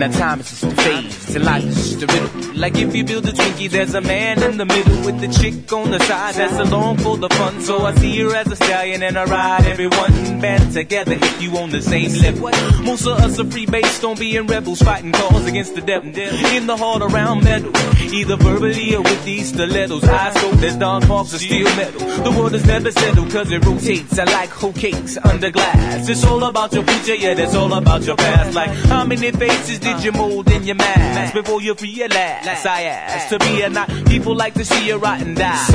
Now 0.00 0.08
time 0.12 0.40
is 0.40 0.48
just 0.48 0.64
a 0.64 0.70
phase, 0.70 1.36
and 1.36 1.44
life 1.44 1.62
is 1.62 1.76
just 1.76 2.02
a 2.02 2.06
riddle. 2.06 2.54
Like 2.54 2.74
if 2.78 2.96
you 2.96 3.04
build 3.04 3.26
a 3.26 3.32
Twinkie, 3.32 3.68
there's 3.68 3.92
a 3.92 4.00
man 4.00 4.42
in 4.42 4.56
the 4.56 4.64
middle 4.64 5.04
with 5.04 5.20
the 5.20 5.28
chick 5.28 5.70
on 5.74 5.90
the 5.90 5.98
side 5.98 6.36
that's 6.36 6.58
along 6.58 6.96
for 6.98 7.18
the 7.18 7.28
fun. 7.28 7.60
So 7.60 7.84
I 7.84 7.94
see 7.96 8.18
her 8.20 8.34
as 8.34 8.50
a 8.50 8.56
stallion 8.56 9.02
and 9.02 9.18
I 9.18 9.24
ride 9.24 9.66
everyone 9.66 10.40
band 10.40 10.72
together 10.72 11.18
if 11.20 11.42
you 11.42 11.54
on 11.58 11.68
the 11.68 11.82
same 11.82 12.12
level. 12.22 12.50
Most 12.82 13.06
of 13.06 13.18
us 13.18 13.38
are 13.40 13.44
free 13.44 13.66
based 13.66 14.02
on 14.02 14.16
being 14.16 14.46
rebels, 14.46 14.80
fighting 14.80 15.12
cause 15.12 15.46
against 15.46 15.74
the 15.74 15.82
devil. 15.82 16.08
In 16.16 16.66
the 16.66 16.78
hard 16.78 17.02
around 17.02 17.44
metal, 17.44 17.70
either 18.12 18.36
verbally 18.36 18.94
or 18.94 19.02
with 19.02 19.24
these 19.24 19.48
stilettos. 19.50 20.04
Eyes 20.04 20.34
cold 20.36 20.64
as 20.64 20.76
Don 20.76 21.02
Parks 21.02 21.32
of 21.34 21.40
steel 21.40 21.64
metal. 21.76 22.00
The 22.24 22.30
world 22.30 22.54
is 22.54 22.66
never 22.66 22.90
settled 22.90 23.30
cause 23.30 23.50
it 23.50 23.64
rotates. 23.64 24.18
I 24.18 24.24
like 24.24 24.50
whole 24.50 24.72
cakes 24.72 25.16
under 25.24 25.50
glass. 25.50 26.08
It's 26.08 26.24
all 26.24 26.42
about 26.44 26.72
your 26.72 26.84
future, 26.84 27.14
yeah, 27.14 27.34
that's 27.34 27.54
all 27.54 27.72
about 27.74 28.02
your 28.02 28.16
past. 28.16 28.54
Like 28.54 28.70
how 28.70 29.04
many 29.04 29.30
faces 29.32 29.78
did 29.78 30.02
you 30.04 30.12
mold 30.12 30.50
in 30.50 30.64
your 30.64 30.76
mask 30.76 31.34
before 31.34 31.60
you 31.62 31.74
realize 31.74 32.66
I 32.66 32.82
asked 32.82 33.30
to 33.30 33.38
be 33.38 33.62
a 33.62 33.70
not? 33.70 33.88
People 34.06 34.34
like 34.34 34.54
to 34.54 34.64
see 34.64 34.86
you 34.86 34.96
rot 34.96 35.20
and 35.20 35.36
die. 35.36 35.66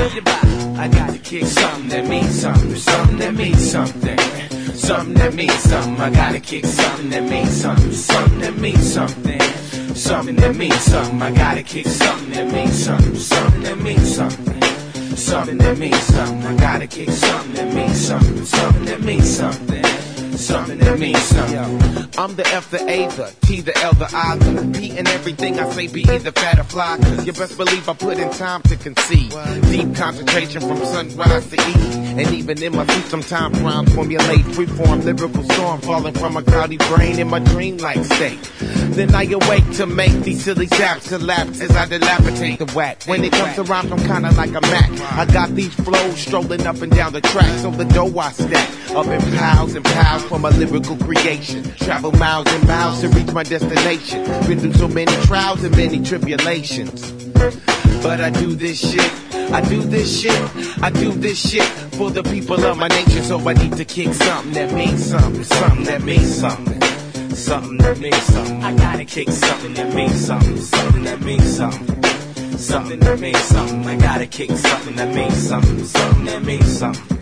I 0.77 0.87
gotta 0.89 1.17
kick 1.19 1.45
something 1.45 1.89
that 1.89 2.05
means 2.07 2.41
something, 2.41 2.75
something 2.75 3.17
that 3.19 3.33
means 3.33 3.71
something. 3.71 4.19
Something 4.75 5.13
that 5.15 5.33
means 5.33 5.53
something. 5.53 6.01
I 6.01 6.09
gotta 6.09 6.39
kick 6.39 6.65
something 6.65 7.09
that 7.09 7.23
means 7.23 7.61
something, 7.61 7.91
something 7.93 8.39
that 8.39 8.57
means 8.57 8.93
something. 8.93 9.41
Something 9.95 10.35
that 10.35 10.53
means 10.57 10.81
something. 10.81 11.21
I 11.21 11.31
gotta 11.31 11.63
kick 11.63 11.87
something 11.87 12.29
that 12.31 12.51
means 12.51 12.83
something, 12.83 13.15
something 13.15 13.61
that 13.63 13.77
means 13.77 14.15
something. 14.15 14.61
Something 15.15 15.57
that 15.59 15.77
means 15.77 16.01
something. 16.01 16.45
I 16.45 16.57
gotta 16.57 16.85
kick 16.85 17.09
something 17.09 17.53
that 17.53 17.73
means 17.73 17.97
something, 18.05 18.45
something 18.45 18.85
that 18.85 19.01
means 19.01 19.37
something. 19.37 19.94
Something 20.37 20.79
that 20.79 20.99
means 20.99 21.21
something. 21.21 22.09
I'm 22.17 22.35
the 22.35 22.45
F, 22.47 22.69
the 22.69 22.81
A, 22.89 23.07
the 23.07 23.33
T, 23.41 23.61
the 23.61 23.77
L, 23.79 23.93
the 23.93 24.09
I, 24.13 24.35
the 24.37 24.77
P, 24.77 24.97
and 24.97 25.07
everything 25.07 25.59
I 25.59 25.69
say 25.69 25.87
be 25.87 26.03
either 26.09 26.31
fat 26.31 26.59
or 26.59 26.63
fly. 26.63 26.97
Cause 27.01 27.25
you 27.25 27.33
best 27.33 27.57
believe 27.57 27.87
I 27.87 27.93
put 27.93 28.17
in 28.17 28.29
time 28.31 28.61
to 28.63 28.75
conceive. 28.75 29.31
Deep 29.71 29.95
concentration 29.95 30.61
from 30.61 30.77
sunrise 30.85 31.49
to 31.49 31.55
eve. 31.55 31.95
And 32.17 32.33
even 32.33 32.61
in 32.61 32.75
my 32.75 32.85
sleep, 32.85 33.05
sometimes 33.05 33.59
rhymes 33.61 33.93
formulate. 33.93 34.45
Freeform 34.55 35.03
lyrical 35.03 35.43
storm 35.43 35.81
falling 35.81 36.13
from 36.13 36.37
a 36.37 36.43
cloudy 36.43 36.77
brain 36.77 37.19
in 37.19 37.29
my 37.29 37.39
dreamlike 37.39 38.03
state. 38.03 38.39
Then 38.59 39.13
I 39.15 39.23
awake 39.23 39.69
to 39.73 39.85
make 39.85 40.13
these 40.23 40.43
silly 40.43 40.67
zaps 40.67 41.09
collapse 41.09 41.59
as 41.61 41.71
I 41.71 41.85
dilapidate 41.85 42.59
the 42.59 42.71
whack. 42.73 43.03
When 43.05 43.23
it 43.23 43.31
comes 43.31 43.55
to 43.55 43.63
rhymes, 43.63 43.91
I'm 43.91 43.99
kinda 43.99 44.31
like 44.31 44.53
a 44.53 44.61
Mac. 44.61 44.91
I 45.13 45.25
got 45.25 45.55
these 45.55 45.73
flows 45.73 46.17
strolling 46.17 46.65
up 46.67 46.81
and 46.81 46.91
down 46.91 47.13
the 47.13 47.21
track, 47.21 47.59
so 47.59 47.71
the 47.71 47.85
dough 47.85 48.17
I 48.19 48.31
stack 48.31 48.69
up 48.95 49.07
in 49.07 49.21
piles 49.37 49.75
and 49.75 49.83
piles 49.83 50.24
for 50.27 50.39
my 50.39 50.49
lyrical 50.49 50.97
creation. 50.97 51.63
Travel 51.75 52.11
miles 52.13 52.47
and 52.47 52.67
miles 52.67 53.01
to 53.01 53.09
reach 53.09 53.31
my 53.31 53.43
destination. 53.43 54.23
Been 54.47 54.59
through 54.59 54.73
so 54.73 54.87
many 54.87 55.11
trials 55.25 55.63
and 55.63 55.75
many 55.75 56.01
tribulations. 56.03 57.11
But 58.01 58.21
I 58.21 58.29
do 58.29 58.55
this 58.55 58.79
shit. 58.79 59.11
I 59.51 59.61
do 59.61 59.81
this 59.81 60.21
shit. 60.21 60.81
I 60.81 60.89
do 60.89 61.11
this 61.11 61.49
shit 61.49 61.63
for 61.97 62.11
the 62.11 62.23
people 62.23 62.63
of 62.65 62.77
my 62.77 62.87
nation. 62.87 63.23
So 63.23 63.39
I 63.47 63.53
need 63.53 63.73
to 63.77 63.85
kick 63.85 64.13
something 64.13 64.53
that 64.53 64.73
means 64.73 65.05
something. 65.05 65.43
Something 65.43 65.83
that 65.85 66.03
means 66.03 66.35
something. 66.35 66.81
Something 67.35 67.77
that 67.77 67.99
means 67.99 68.23
something. 68.23 68.63
I 68.63 68.75
gotta 68.75 69.05
kick 69.05 69.29
something 69.29 69.73
that 69.73 69.93
means 69.93 70.25
something. 70.25 70.57
Something 70.57 71.03
that 71.03 71.21
means 71.21 71.57
something. 71.57 72.57
Something 72.57 72.99
that 72.99 73.19
means 73.19 73.41
something. 73.41 73.85
I 73.85 73.97
gotta 73.97 74.27
kick 74.27 74.51
something 74.51 74.95
that 74.95 75.13
means 75.13 75.37
something. 75.37 75.83
Something 75.83 76.25
that 76.25 76.43
means 76.43 76.79
something. 76.79 77.14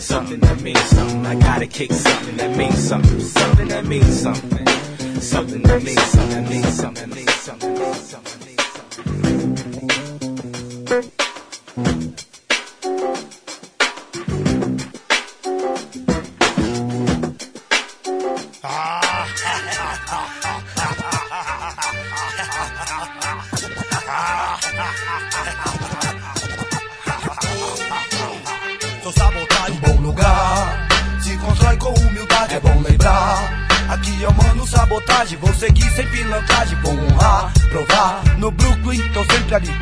Something 0.00 0.40
that 0.40 0.60
means 0.60 0.80
something. 0.80 1.26
I 1.26 1.34
gotta 1.36 1.66
kick 1.66 1.92
something 1.92 2.36
that 2.36 2.56
means 2.56 2.78
something. 2.78 3.20
Something 3.20 3.68
that 3.68 3.86
means 3.86 4.20
something. 4.20 4.66
Something 5.20 5.62
that 5.62 5.82
means 5.82 6.02
something. 6.02 6.48
Means 6.48 6.68
something. 6.68 7.10
Means 7.10 7.34
something. 7.34 7.74
Means 7.74 8.00
something. 8.00 8.33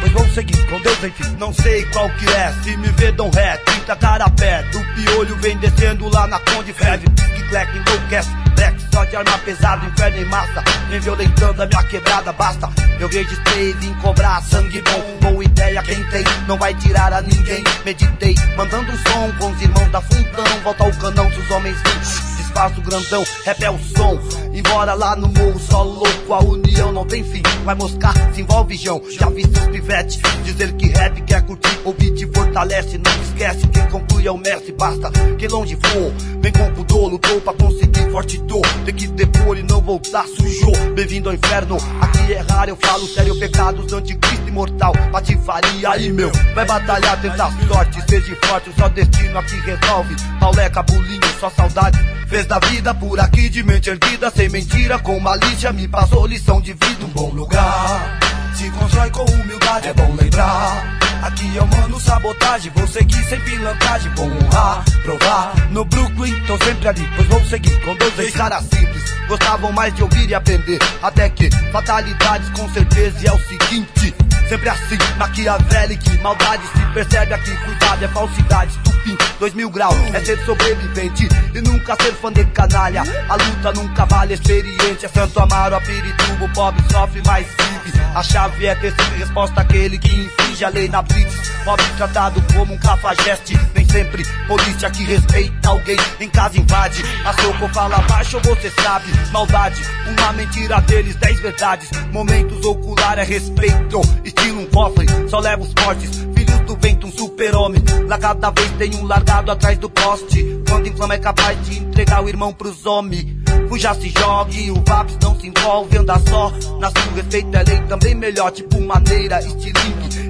Pois 0.01 0.12
vou 0.12 0.28
seguir 0.30 0.66
com 0.66 0.80
Deus, 0.80 1.05
enfim. 1.05 1.37
Não 1.39 1.53
sei 1.53 1.85
qual 1.87 2.09
que 2.11 2.28
é, 2.28 2.53
se 2.62 2.76
me 2.76 2.89
vê, 2.89 3.12
dão 3.12 3.30
ré, 3.30 3.57
30 3.59 3.97
cara 3.97 4.30
perto. 4.30 4.78
O 4.78 4.95
piolho 4.95 5.37
vem 5.37 5.57
descendo 5.59 6.09
lá 6.09 6.26
na 6.26 6.39
Conde 6.41 6.72
Fred, 6.72 7.05
que 7.05 7.49
cleque 7.49 7.78
enlouquece. 7.78 8.30
Black 8.55 8.80
só 8.93 9.05
de 9.05 9.16
arma 9.16 9.39
pesada, 9.39 9.87
inferno 9.87 10.18
em 10.18 10.24
massa. 10.26 10.62
Vem 10.89 11.01
violentando 11.01 11.62
a 11.62 11.66
minha 11.66 11.83
quebrada, 11.85 12.33
basta. 12.33 12.68
Eu 13.01 13.09
registrei, 13.09 13.72
vim 13.74 13.95
cobrar 13.95 14.43
sangue 14.43 14.83
bom. 14.83 15.30
Boa 15.30 15.45
ideia, 15.45 15.83
quem 15.83 16.03
tem, 16.05 16.24
não 16.47 16.57
vai 16.57 16.74
tirar 16.74 17.12
a 17.12 17.20
ninguém. 17.22 17.64
Meditei, 17.85 18.35
mandando 18.57 18.93
um 18.93 18.97
som 18.97 19.33
com 19.39 19.51
os 19.51 19.62
irmãos 19.62 19.91
da 19.91 20.01
fundão. 20.01 20.45
Volta 20.62 20.85
ao 20.85 20.93
canão, 20.93 21.30
se 21.33 21.41
os 21.41 21.51
homens 21.51 21.76
vêm. 21.83 21.99
Desfaço 22.37 22.80
o 22.80 22.83
grandão, 22.83 23.24
rap 23.45 23.64
é 23.64 23.70
o 23.70 23.78
som. 23.78 24.41
Embora 24.73 24.95
lá 24.95 25.14
no 25.14 25.29
morro, 25.29 25.59
só 25.59 25.83
louco, 25.83 26.33
a 26.33 26.43
união 26.43 26.91
não 26.93 27.05
tem 27.05 27.23
fim. 27.23 27.43
Vai 27.62 27.75
moscar, 27.75 28.14
se 28.33 28.41
envolve, 28.41 28.75
João. 28.75 29.03
Já 29.11 29.29
vi 29.29 29.43
seus 29.43 29.66
pivetes 29.66 30.18
dizer 30.45 30.73
que 30.73 30.89
rap 30.89 31.11
quer 31.33 31.43
curtir. 31.43 31.80
Ouvir 31.85 32.11
te 32.12 32.26
fortalece, 32.26 32.99
não 32.99 33.22
esquece. 33.22 33.66
Quem 33.68 33.87
conclui 33.87 34.26
é 34.26 34.30
o 34.30 34.37
mestre, 34.37 34.72
basta. 34.72 35.11
Quem 35.39 35.49
longe 35.49 35.78
for, 35.83 36.12
vem 36.41 36.53
com 36.53 36.70
pudor, 36.74 37.09
lutou 37.09 37.41
pra 37.41 37.55
conseguir 37.55 38.11
forte 38.11 38.39
dor. 38.43 38.66
Tem 38.85 38.95
que 38.95 39.07
depor 39.07 39.57
e 39.57 39.62
não 39.62 39.80
voltar, 39.80 40.26
sujou. 40.26 40.72
Bem-vindo 40.95 41.30
ao 41.30 41.35
inferno, 41.35 41.78
aqui 42.01 42.35
é 42.35 42.45
raro, 42.51 42.70
eu 42.70 42.76
falo 42.76 43.07
sério. 43.07 43.39
Pecados 43.39 43.87
do 43.87 43.97
anticristo 43.97 44.47
imortal, 44.47 44.93
patifaria 45.11 45.89
aí, 45.89 46.12
meu. 46.12 46.30
Vai 46.55 46.66
batalhar, 46.66 47.20
tentar 47.20 47.51
sorte, 47.66 48.03
seja 48.09 48.37
forte, 48.45 48.70
o 48.70 48.74
só 48.74 48.89
destino 48.89 49.39
aqui 49.39 49.57
resolve. 49.61 50.14
Pauleca, 50.39 50.83
bulinho, 50.83 51.20
só 51.41 51.49
saudade. 51.51 51.99
Fez 52.28 52.47
da 52.47 52.59
vida 52.59 52.95
por 52.95 53.18
aqui 53.18 53.49
de 53.49 53.62
mente 53.62 53.91
erguida, 53.91 54.30
sem 54.30 54.49
mentira, 54.49 54.99
com 54.99 55.18
malícia, 55.18 55.72
me 55.72 55.89
passou 55.89 56.26
lição 56.26 56.61
de 56.61 56.72
vida. 56.72 57.05
Um 57.05 57.09
bom 57.09 57.30
lugar, 57.30 58.20
se 58.55 58.70
constrói 58.70 59.11
com 59.11 59.24
humildade, 59.24 59.89
é 59.89 59.93
bom 59.93 60.14
lembrar. 60.14 61.01
Aqui 61.23 61.55
eu 61.55 61.64
mando 61.64 62.01
sabotagem, 62.01 62.73
vou 62.75 62.87
seguir 62.89 63.25
sem 63.27 63.41
pilantragem, 63.43 64.12
vou 64.16 64.27
honrar, 64.27 64.85
provar. 65.05 65.53
No 65.70 65.85
Brooklyn, 65.85 66.35
tô 66.47 66.59
sempre 66.64 66.89
ali, 66.89 67.09
pois 67.14 67.29
vou 67.29 67.45
seguir 67.45 67.81
com 67.83 67.95
dois 67.95 68.18
ex 68.18 68.33
caras 68.33 68.64
simples. 68.64 69.05
Gostavam 69.29 69.70
mais 69.70 69.95
de 69.95 70.03
ouvir 70.03 70.29
e 70.29 70.35
aprender, 70.35 70.81
até 71.01 71.29
que 71.29 71.49
fatalidades 71.70 72.51
com 72.51 72.68
certeza 72.70 73.16
e 73.23 73.29
é 73.29 73.33
o 73.33 73.39
seguinte. 73.39 74.22
Sempre 74.53 74.68
assim, 74.68 74.98
maquiavélico, 75.16 76.22
maldade 76.22 76.62
se 76.66 76.86
percebe 76.92 77.32
aqui, 77.32 77.57
cuidado 77.57 78.05
é 78.05 78.09
falsidade, 78.09 78.70
estupim, 78.72 79.16
dois 79.40 79.55
mil 79.55 79.70
graus, 79.70 79.96
é 80.12 80.20
ser 80.20 80.38
sobrevivente 80.44 81.26
e 81.55 81.61
nunca 81.62 81.96
ser 82.03 82.12
fã 82.12 82.30
de 82.30 82.44
canalha. 82.44 83.03
A 83.30 83.34
luta 83.34 83.72
nunca 83.72 84.05
vale 84.05 84.34
experiente, 84.34 85.07
é 85.07 85.09
Santo 85.09 85.40
Amaro, 85.40 85.76
Apirituba, 85.76 86.44
o 86.44 86.48
pobre 86.50 86.84
sofre, 86.92 87.22
mas 87.24 87.46
vive. 87.46 87.98
A 88.14 88.22
chave 88.22 88.66
é 88.66 88.74
ter 88.74 88.90
sempre 88.90 89.20
resposta 89.20 89.62
àquele 89.62 89.98
que 89.98 90.14
infringe 90.14 90.64
a 90.66 90.68
lei 90.68 90.86
na 90.86 91.00
blitz. 91.00 91.34
Pobre 91.64 91.86
tratado 91.96 92.42
como 92.53 92.74
um 92.74 92.78
cafajeste, 92.78 93.59
nem 93.74 93.88
sempre 93.88 94.22
polícia 94.46 94.90
que 94.90 95.05
respeita 95.05 95.68
alguém 95.68 95.96
em 96.20 96.28
casa 96.28 96.59
invade. 96.59 97.03
A 97.24 97.32
soco 97.40 97.68
fala 97.68 97.98
baixo, 98.03 98.38
você 98.40 98.70
sabe, 98.82 99.07
maldade, 99.32 99.80
uma 100.07 100.32
mentira 100.34 100.78
deles, 100.82 101.16
dez 101.16 101.40
verdades. 101.40 101.88
Momentos 102.12 102.62
ocular 102.66 103.18
é 103.18 103.22
respeito, 103.22 104.03
mochila, 104.43 104.61
um 104.61 104.66
cofre, 104.66 105.07
só 105.28 105.38
leva 105.38 105.62
os 105.62 105.72
fortes. 105.78 106.11
Filhos 106.34 106.61
do 106.61 106.76
vento, 106.76 107.07
um 107.07 107.12
super-homem. 107.12 107.82
Lá 108.09 108.18
cada 108.18 108.51
vez 108.51 108.70
tem 108.72 108.95
um 108.97 109.07
largado 109.07 109.51
atrás 109.51 109.78
do 109.78 109.88
poste. 109.88 110.61
Quando 110.68 110.88
inflama 110.88 111.14
é 111.14 111.18
capaz 111.18 111.66
de 111.66 111.78
entregar 111.78 112.24
o 112.24 112.28
irmão 112.28 112.53
pros 112.53 112.84
homens. 112.84 113.26
Fuja 113.68 113.95
se 113.95 114.11
jogue, 114.11 114.70
o 114.70 114.82
VAPS 114.86 115.18
não 115.22 115.38
se 115.38 115.47
envolve, 115.49 115.97
anda 115.97 116.18
só. 116.28 116.51
Na 116.78 116.90
sua 116.90 117.12
respeito 117.14 117.57
é 117.57 117.62
lei 117.62 117.80
também 117.82 118.14
melhor, 118.14 118.51
tipo 118.51 118.80
maneira, 118.80 119.40
estilingue. 119.40 120.22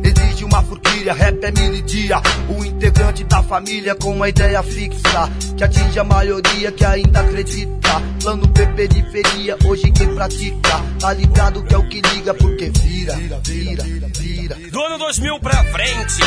Uma 0.52 0.62
furquilha, 0.64 1.14
rap 1.14 1.42
é 1.42 1.50
mil 1.50 1.74
e 1.74 1.80
dia. 1.80 2.20
O 2.46 2.62
integrante 2.62 3.24
da 3.24 3.42
família 3.42 3.94
com 3.94 4.12
uma 4.12 4.28
ideia 4.28 4.62
fixa. 4.62 5.30
Que 5.56 5.64
atinge 5.64 5.98
a 5.98 6.04
maioria 6.04 6.70
que 6.70 6.84
ainda 6.84 7.20
acredita. 7.20 8.02
Plano 8.22 8.46
P 8.48 8.66
periferia, 8.66 9.56
hoje 9.64 9.90
quem 9.92 10.14
pratica. 10.14 10.82
Tá 11.00 11.14
ligado 11.14 11.62
que 11.62 11.74
é 11.74 11.78
o 11.78 11.88
que 11.88 12.02
liga, 12.02 12.34
porque 12.34 12.68
vira, 12.68 13.14
vira, 13.42 13.80
vira. 14.14 14.54
Do 14.70 14.82
ano 14.82 14.98
2000 14.98 15.40
pra 15.40 15.64
frente. 15.72 16.20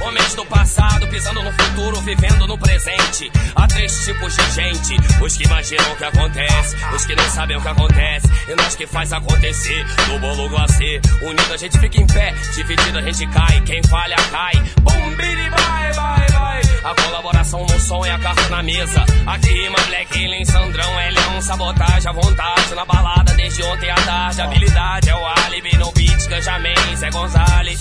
Homens 0.00 0.34
do 0.34 0.46
passado 0.46 1.06
pisando 1.08 1.42
no 1.42 1.52
futuro, 1.52 2.00
vivendo 2.00 2.46
no 2.46 2.56
presente. 2.56 3.30
Há 3.54 3.66
três 3.66 4.04
tipos 4.04 4.34
de 4.34 4.50
gente: 4.52 4.96
os 5.22 5.36
que 5.36 5.44
imaginam 5.44 5.92
o 5.92 5.96
que 5.96 6.04
acontece, 6.04 6.76
os 6.94 7.04
que 7.04 7.14
não 7.14 7.24
sabem 7.30 7.56
o 7.56 7.60
que 7.60 7.68
acontece, 7.68 8.28
e 8.48 8.54
nós 8.54 8.74
que 8.74 8.86
faz 8.86 9.12
acontecer. 9.12 9.84
Do 10.06 10.18
bolo 10.18 10.48
glacê, 10.48 11.00
unido 11.20 11.52
a 11.52 11.56
gente 11.56 11.78
fica 11.78 12.00
em 12.00 12.06
pé, 12.06 12.34
dividido 12.54 12.98
a 12.98 13.02
gente 13.02 13.26
cai. 13.26 13.60
Quem 13.60 13.82
falha 13.84 14.16
cai. 14.30 14.54
Bum, 14.80 15.16
biri, 15.16 15.50
vai, 15.50 15.92
vai, 15.92 16.26
vai. 16.28 16.60
A 16.82 16.94
colaboração 17.02 17.66
no 17.66 17.80
som 17.80 18.04
é 18.04 18.12
a 18.12 18.18
carta 18.18 18.48
na 18.48 18.62
mesa. 18.62 19.04
Aqui 19.26 19.52
rima 19.52 19.78
Black 19.86 20.14
Alien, 20.16 20.44
Sandrão, 20.46 20.92
L1, 20.94 21.42
sabotagem 21.42 22.08
à 22.08 22.12
vontade. 22.12 22.74
Na 22.74 22.84
balada 22.86 23.34
desde 23.34 23.62
ontem 23.64 23.90
à 23.90 23.96
tarde. 23.96 24.40
Habilidade 24.40 25.10
é 25.10 25.14
o 25.14 25.26
álibi, 25.26 25.76
no 25.76 25.92
beat, 25.92 26.26
Ganjamin, 26.26 26.96
Zé 26.96 27.10
Gonzalez. 27.10 27.80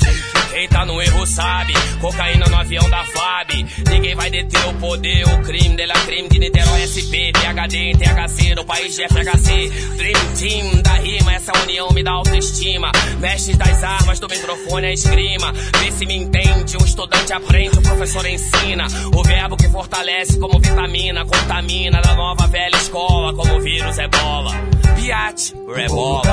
Quem 0.51 0.67
tá 0.67 0.85
no 0.85 0.99
erro 1.01 1.25
sabe, 1.27 1.73
cocaína 2.01 2.45
no 2.47 2.55
avião 2.57 2.89
da 2.89 3.03
FAB. 3.05 3.65
Ninguém 3.89 4.15
vai 4.15 4.29
deter 4.31 4.67
o 4.67 4.73
poder, 4.75 5.23
o 5.27 5.41
crime 5.43 5.75
dela 5.75 5.93
crime 6.05 6.27
de 6.27 6.39
Niterói 6.39 6.87
SP, 6.89 7.31
PHD, 7.33 7.93
THC, 7.97 8.55
no 8.55 8.65
país 8.65 8.95
de 8.95 9.07
FHC. 9.07 9.69
Dream 9.95 10.33
Team 10.37 10.81
da 10.81 10.93
rima, 10.93 11.33
essa 11.33 11.51
união 11.63 11.91
me 11.91 12.03
dá 12.03 12.11
autoestima. 12.11 12.91
Mestres 13.19 13.57
das 13.57 13.83
armas, 13.83 14.19
do 14.19 14.27
microfone 14.27 14.87
a 14.87 14.93
esgrima. 14.93 15.53
Vê 15.53 15.91
se 15.91 16.05
me 16.05 16.15
entende, 16.15 16.77
um 16.77 16.85
estudante 16.85 17.31
aprende, 17.31 17.77
o 17.77 17.81
professor 17.81 18.25
ensina. 18.25 18.87
O 19.13 19.23
verbo 19.23 19.55
que 19.55 19.69
fortalece 19.69 20.39
como 20.39 20.59
vitamina, 20.59 21.25
contamina 21.25 22.01
da 22.01 22.15
nova 22.15 22.47
velha 22.47 22.75
escola, 22.75 23.33
como 23.35 23.61
vírus 23.61 23.97
ebola. 23.99 24.51
Piate, 24.95 25.53
rebola. 25.75 26.23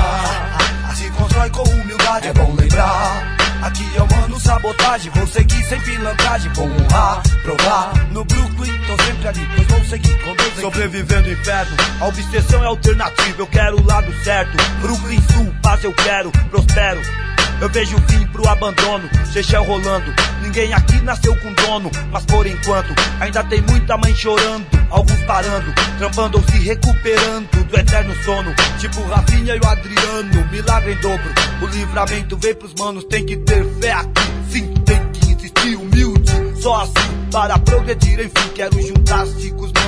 Se 0.95 1.11
constrói 1.11 1.51
com 1.51 1.63
humildade, 1.63 2.29
é 2.29 2.33
bom 2.33 2.55
lembrar. 2.55 3.46
Aqui 3.67 3.85
é 3.97 4.01
o 4.01 4.07
mano 4.07 4.39
sabotagem, 4.39 5.11
vou 5.11 5.27
seguir 5.27 5.61
sem 5.65 5.81
pilantragem, 5.81 6.53
vou 6.53 6.67
honrar, 6.67 7.21
provar. 7.43 7.93
No 8.13 8.25
Brooklyn, 8.25 8.73
tô 8.87 9.03
sempre 9.03 9.27
ali, 9.27 9.49
pois 9.57 9.67
vou 9.67 9.85
seguir 9.87 10.23
com 10.23 10.37
Deus. 10.37 10.61
Sobrevivendo 10.61 11.29
inferno, 11.29 11.77
a 12.01 12.07
obsessão 12.07 12.63
é 12.63 12.67
alternativa, 12.69 13.43
eu 13.43 13.47
quero 13.49 13.81
o 13.81 13.85
lado 13.85 14.15
certo. 14.23 14.57
Brooklyn 14.81 15.21
Sul, 15.33 15.53
paz 15.65 15.83
eu 15.83 15.93
quero, 15.95 16.31
prospero. 16.49 17.01
Eu 17.61 17.71
vejo 17.71 17.97
o 17.97 18.01
fim 18.03 18.27
pro 18.27 18.47
abandono, 18.49 19.09
Chechel 19.33 19.65
rolando. 19.65 20.13
Ninguém 20.43 20.73
aqui 20.75 21.01
nasceu 21.01 21.35
com 21.37 21.53
dono, 21.55 21.91
mas 22.13 22.25
por 22.27 22.47
enquanto 22.47 22.95
ainda 23.19 23.43
tem 23.45 23.63
muita 23.63 23.97
mãe 23.97 24.15
chorando, 24.15 24.67
alguns 24.91 25.23
parando, 25.25 25.73
trampando 25.99 26.39
ou 26.39 26.45
se 26.45 26.59
recuperando 26.59 27.65
do 27.65 27.79
eterno 27.79 28.15
sono. 28.25 28.55
Tipo 28.79 29.03
Rafinha 29.05 29.57
e 29.57 29.59
o 29.59 29.67
Adriano, 29.67 30.51
milagre 30.51 30.93
em 30.93 31.01
dobro. 31.01 31.35
O 31.63 31.67
livramento 31.67 32.37
vem 32.37 32.55
pros 32.55 32.75
manos, 32.75 33.05
tem 33.05 33.25
que 33.25 33.37
ter 33.39 33.65
fé 33.81 33.93
aqui. 33.93 34.23
Sim, 34.51 34.75
tem 34.85 35.09
que 35.13 35.33
insistir 35.33 35.77
humilde, 35.77 36.33
só 36.61 36.83
assim 36.83 37.27
para 37.33 37.59
progredir. 37.59 38.21
Enfim, 38.21 38.49
quero 38.55 38.81
juntar-se 38.81 39.51
com 39.53 39.65
os 39.65 39.73
manos 39.73 39.86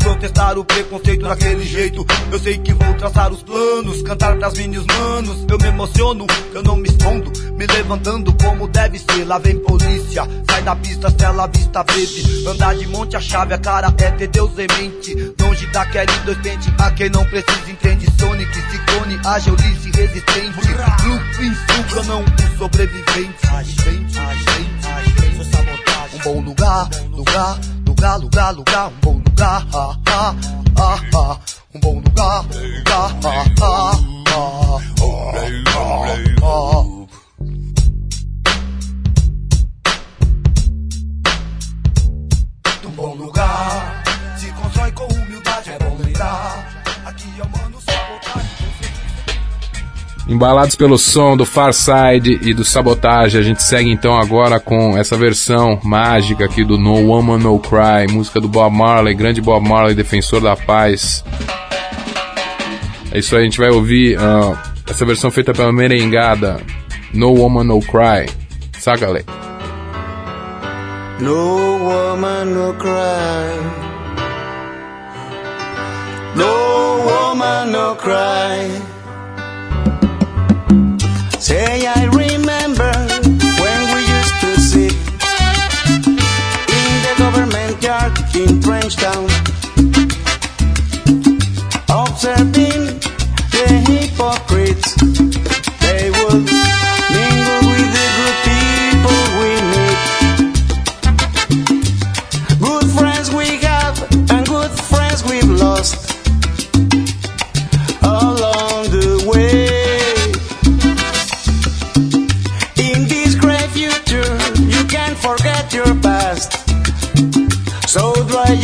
que 0.00 0.04
protestaram 0.04 0.60
o 0.60 0.64
preconceito 0.64 1.22
daquele 1.22 1.64
jeito. 1.64 2.06
Eu 2.32 2.38
sei 2.38 2.58
que 2.58 2.72
vou 2.72 2.94
traçar 2.94 3.30
os 3.30 3.42
planos, 3.42 4.02
cantar 4.02 4.36
pras 4.36 4.54
minhas 4.54 4.84
manos. 4.86 5.44
Eu 5.48 5.58
me 5.58 5.66
emociono, 5.66 6.26
eu 6.54 6.62
não 6.62 6.76
me 6.76 6.88
escondo, 6.88 7.30
me 7.52 7.66
levantando 7.66 8.32
como 8.34 8.66
deve 8.68 8.98
ser. 8.98 9.24
Lá 9.24 9.38
vem 9.38 9.58
polícia, 9.58 10.24
sai 10.48 10.62
da 10.62 10.74
pista, 10.74 11.14
cela 11.18 11.46
vista 11.46 11.84
baby. 11.84 12.46
Andar 12.48 12.74
de 12.74 12.86
monte 12.88 13.16
a 13.16 13.20
chave, 13.20 13.54
a 13.54 13.58
cara 13.58 13.94
é 13.98 14.10
ter 14.12 14.28
Deus 14.28 14.52
em 14.58 14.66
mente. 14.78 15.34
Longe 15.40 15.66
da 15.66 15.84
Kelly, 15.86 16.12
dois 16.24 16.38
pente, 16.38 16.72
a 16.78 16.90
quem 16.90 17.10
não 17.10 17.24
precisa 17.26 17.70
entende. 17.70 18.06
Sonic, 18.18 18.54
Ciclone, 18.54 19.20
ágil, 19.24 19.54
lice, 19.56 19.90
resistente. 19.90 20.60
Brooklyn, 21.02 21.54
Sul, 21.90 22.04
não 22.04 22.22
um 22.22 22.58
sobrevivente. 22.58 23.46
Agente, 23.50 24.18
agente, 24.18 24.86
agente, 24.86 25.44
sabotagem. 25.50 26.20
Um 26.20 26.22
bom 26.22 26.40
lugar, 26.40 26.88
lugar, 27.12 27.58
lugar, 28.00 28.18
lugar, 28.18 28.52
lugar, 28.54 28.86
um 28.86 28.92
bom 29.02 29.12
lugar, 29.12 29.66
ah, 29.74 29.94
ah, 30.08 30.34
ah, 30.78 31.00
ah. 31.14 31.40
um 31.74 31.80
bom 31.80 32.00
lugar, 32.00 32.44
lugar, 32.50 33.10
ah, 33.24 33.44
ah, 33.60 33.92
ah, 34.30 34.80
ah, 35.00 35.20
ah, 35.66 36.14
ah. 36.42 36.80
Um 36.80 36.89
Embalados 50.30 50.76
pelo 50.76 50.96
som 50.96 51.36
do 51.36 51.44
Far 51.44 51.74
Side 51.74 52.38
e 52.42 52.54
do 52.54 52.64
Sabotage, 52.64 53.36
a 53.36 53.42
gente 53.42 53.64
segue 53.64 53.90
então 53.90 54.16
agora 54.16 54.60
com 54.60 54.96
essa 54.96 55.16
versão 55.16 55.80
mágica 55.82 56.44
aqui 56.44 56.64
do 56.64 56.78
No 56.78 57.08
Woman 57.08 57.38
No 57.38 57.58
Cry, 57.58 58.06
música 58.08 58.40
do 58.40 58.46
Bob 58.46 58.72
Marley, 58.72 59.12
grande 59.12 59.40
Bob 59.40 59.68
Marley, 59.68 59.92
defensor 59.92 60.40
da 60.40 60.54
paz. 60.56 61.24
É 63.10 63.18
isso 63.18 63.34
aí, 63.34 63.42
a 63.42 63.44
gente 63.44 63.58
vai 63.58 63.70
ouvir 63.70 64.16
ah, 64.20 64.56
essa 64.88 65.04
versão 65.04 65.32
feita 65.32 65.52
pela 65.52 65.72
merengada 65.72 66.60
No 67.12 67.32
Woman 67.32 67.64
No 67.64 67.80
Cry. 67.80 68.26
Saca, 68.78 69.10
Lê? 69.10 69.24
No 71.20 71.76
woman 71.84 72.46
no 72.46 72.72
cry. 72.74 73.60
No 76.34 76.46
woman 77.04 77.66
no 77.66 77.96
cry. 77.96 78.89
Say 81.60 81.86
I 81.86 82.04
remember 82.06 82.90
when 83.60 83.80
we 83.92 84.00
used 84.16 84.36
to 84.40 84.50
sit 84.58 84.94
in 86.88 86.96
the 87.04 87.14
government 87.18 87.82
yard 87.82 88.16
in 88.34 88.62
Frenchtown, 88.64 89.28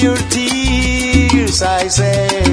your 0.03 0.17
tears, 0.31 1.63
I 1.63 1.89
say. 1.89 2.46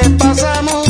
que 0.00 0.10
pasamos. 0.10 0.87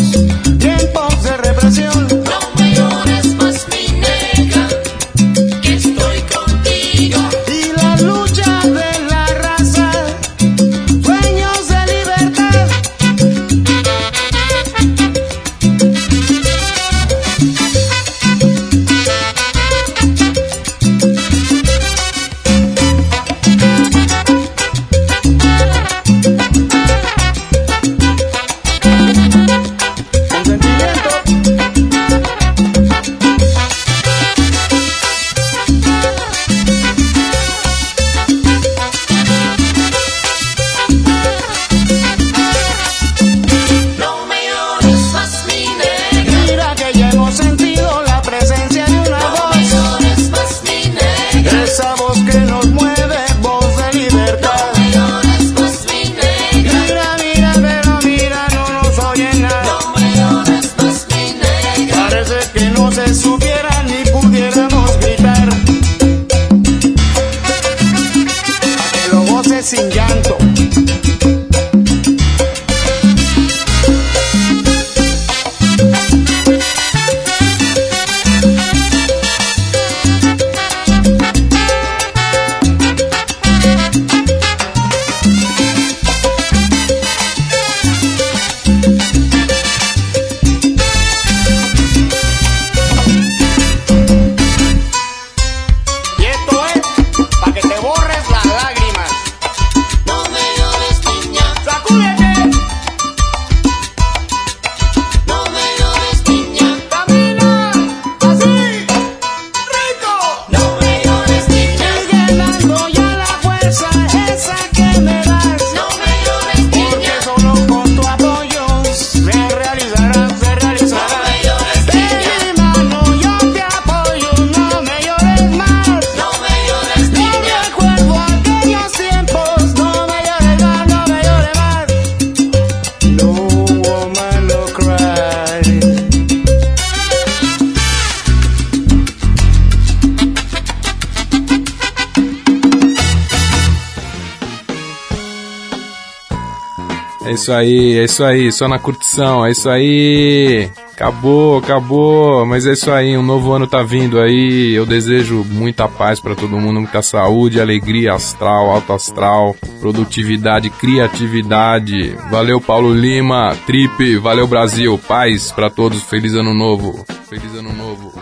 Isso 147.49 147.53
aí, 147.55 147.99
é 147.99 148.05
isso 148.05 148.25
aí, 148.25 148.53
só 148.53 148.69
na 148.69 148.79
curtição, 148.79 149.47
é 149.47 149.51
isso 149.51 149.71
aí. 149.71 150.71
Acabou, 150.93 151.59
acabou, 151.59 152.45
mas 152.45 152.67
é 152.67 152.73
isso 152.73 152.91
aí, 152.91 153.17
um 153.17 153.23
novo 153.23 153.53
ano 153.53 153.67
tá 153.67 153.83
vindo 153.83 154.21
aí. 154.21 154.75
Eu 154.75 154.85
desejo 154.85 155.47
muita 155.49 155.89
paz 155.89 156.21
pra 156.21 156.35
todo 156.35 156.59
mundo, 156.59 156.81
muita 156.81 157.01
saúde, 157.01 157.61
alegria 157.61 158.13
astral, 158.13 158.71
alto 158.71 158.93
astral, 158.93 159.57
produtividade, 159.81 160.69
criatividade. 160.69 162.17
Valeu 162.31 162.61
Paulo 162.61 162.93
Lima, 162.93 163.57
Trip, 163.67 164.19
valeu 164.19 164.47
Brasil, 164.47 164.99
paz 164.99 165.51
pra 165.51 165.71
todos, 165.71 166.03
feliz 166.03 166.35
ano 166.35 166.53
novo. 166.53 167.07
Feliz 167.31 167.55
ano 167.55 167.73
novo. 167.73 168.13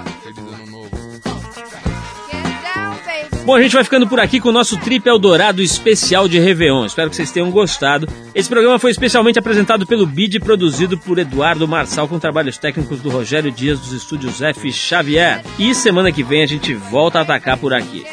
Bom, 3.47 3.55
a 3.55 3.63
gente 3.63 3.75
vai 3.75 3.85
ficando 3.85 4.09
por 4.09 4.19
aqui 4.19 4.41
com 4.41 4.49
o 4.49 4.53
nosso 4.53 4.77
Trip 4.77 5.09
Eldorado 5.09 5.63
especial 5.63 6.27
de 6.27 6.37
Réveillon. 6.37 6.85
Espero 6.85 7.09
que 7.09 7.15
vocês 7.15 7.31
tenham 7.31 7.49
gostado. 7.49 8.09
Esse 8.35 8.49
programa 8.49 8.77
foi 8.77 8.91
especialmente 8.91 9.39
apresentado 9.39 9.87
pelo 9.87 10.05
BID 10.05 10.39
e 10.39 10.41
produzido 10.41 10.99
por 10.99 11.17
Eduardo 11.17 11.69
Marçal 11.69 12.09
com 12.09 12.19
trabalhos 12.19 12.59
técnicos 12.59 13.01
do 13.01 13.09
Rogério 13.09 13.53
Dias 13.53 13.79
dos 13.79 13.93
estúdios 13.93 14.43
F 14.43 14.73
Xavier. 14.73 15.45
E 15.61 15.73
semana 15.77 16.11
que 16.11 16.25
vem 16.25 16.43
a 16.43 16.47
gente 16.47 16.75
volta 16.75 17.21
a 17.21 17.23
atacar 17.23 17.57
por 17.57 17.73
aqui. 17.73 18.05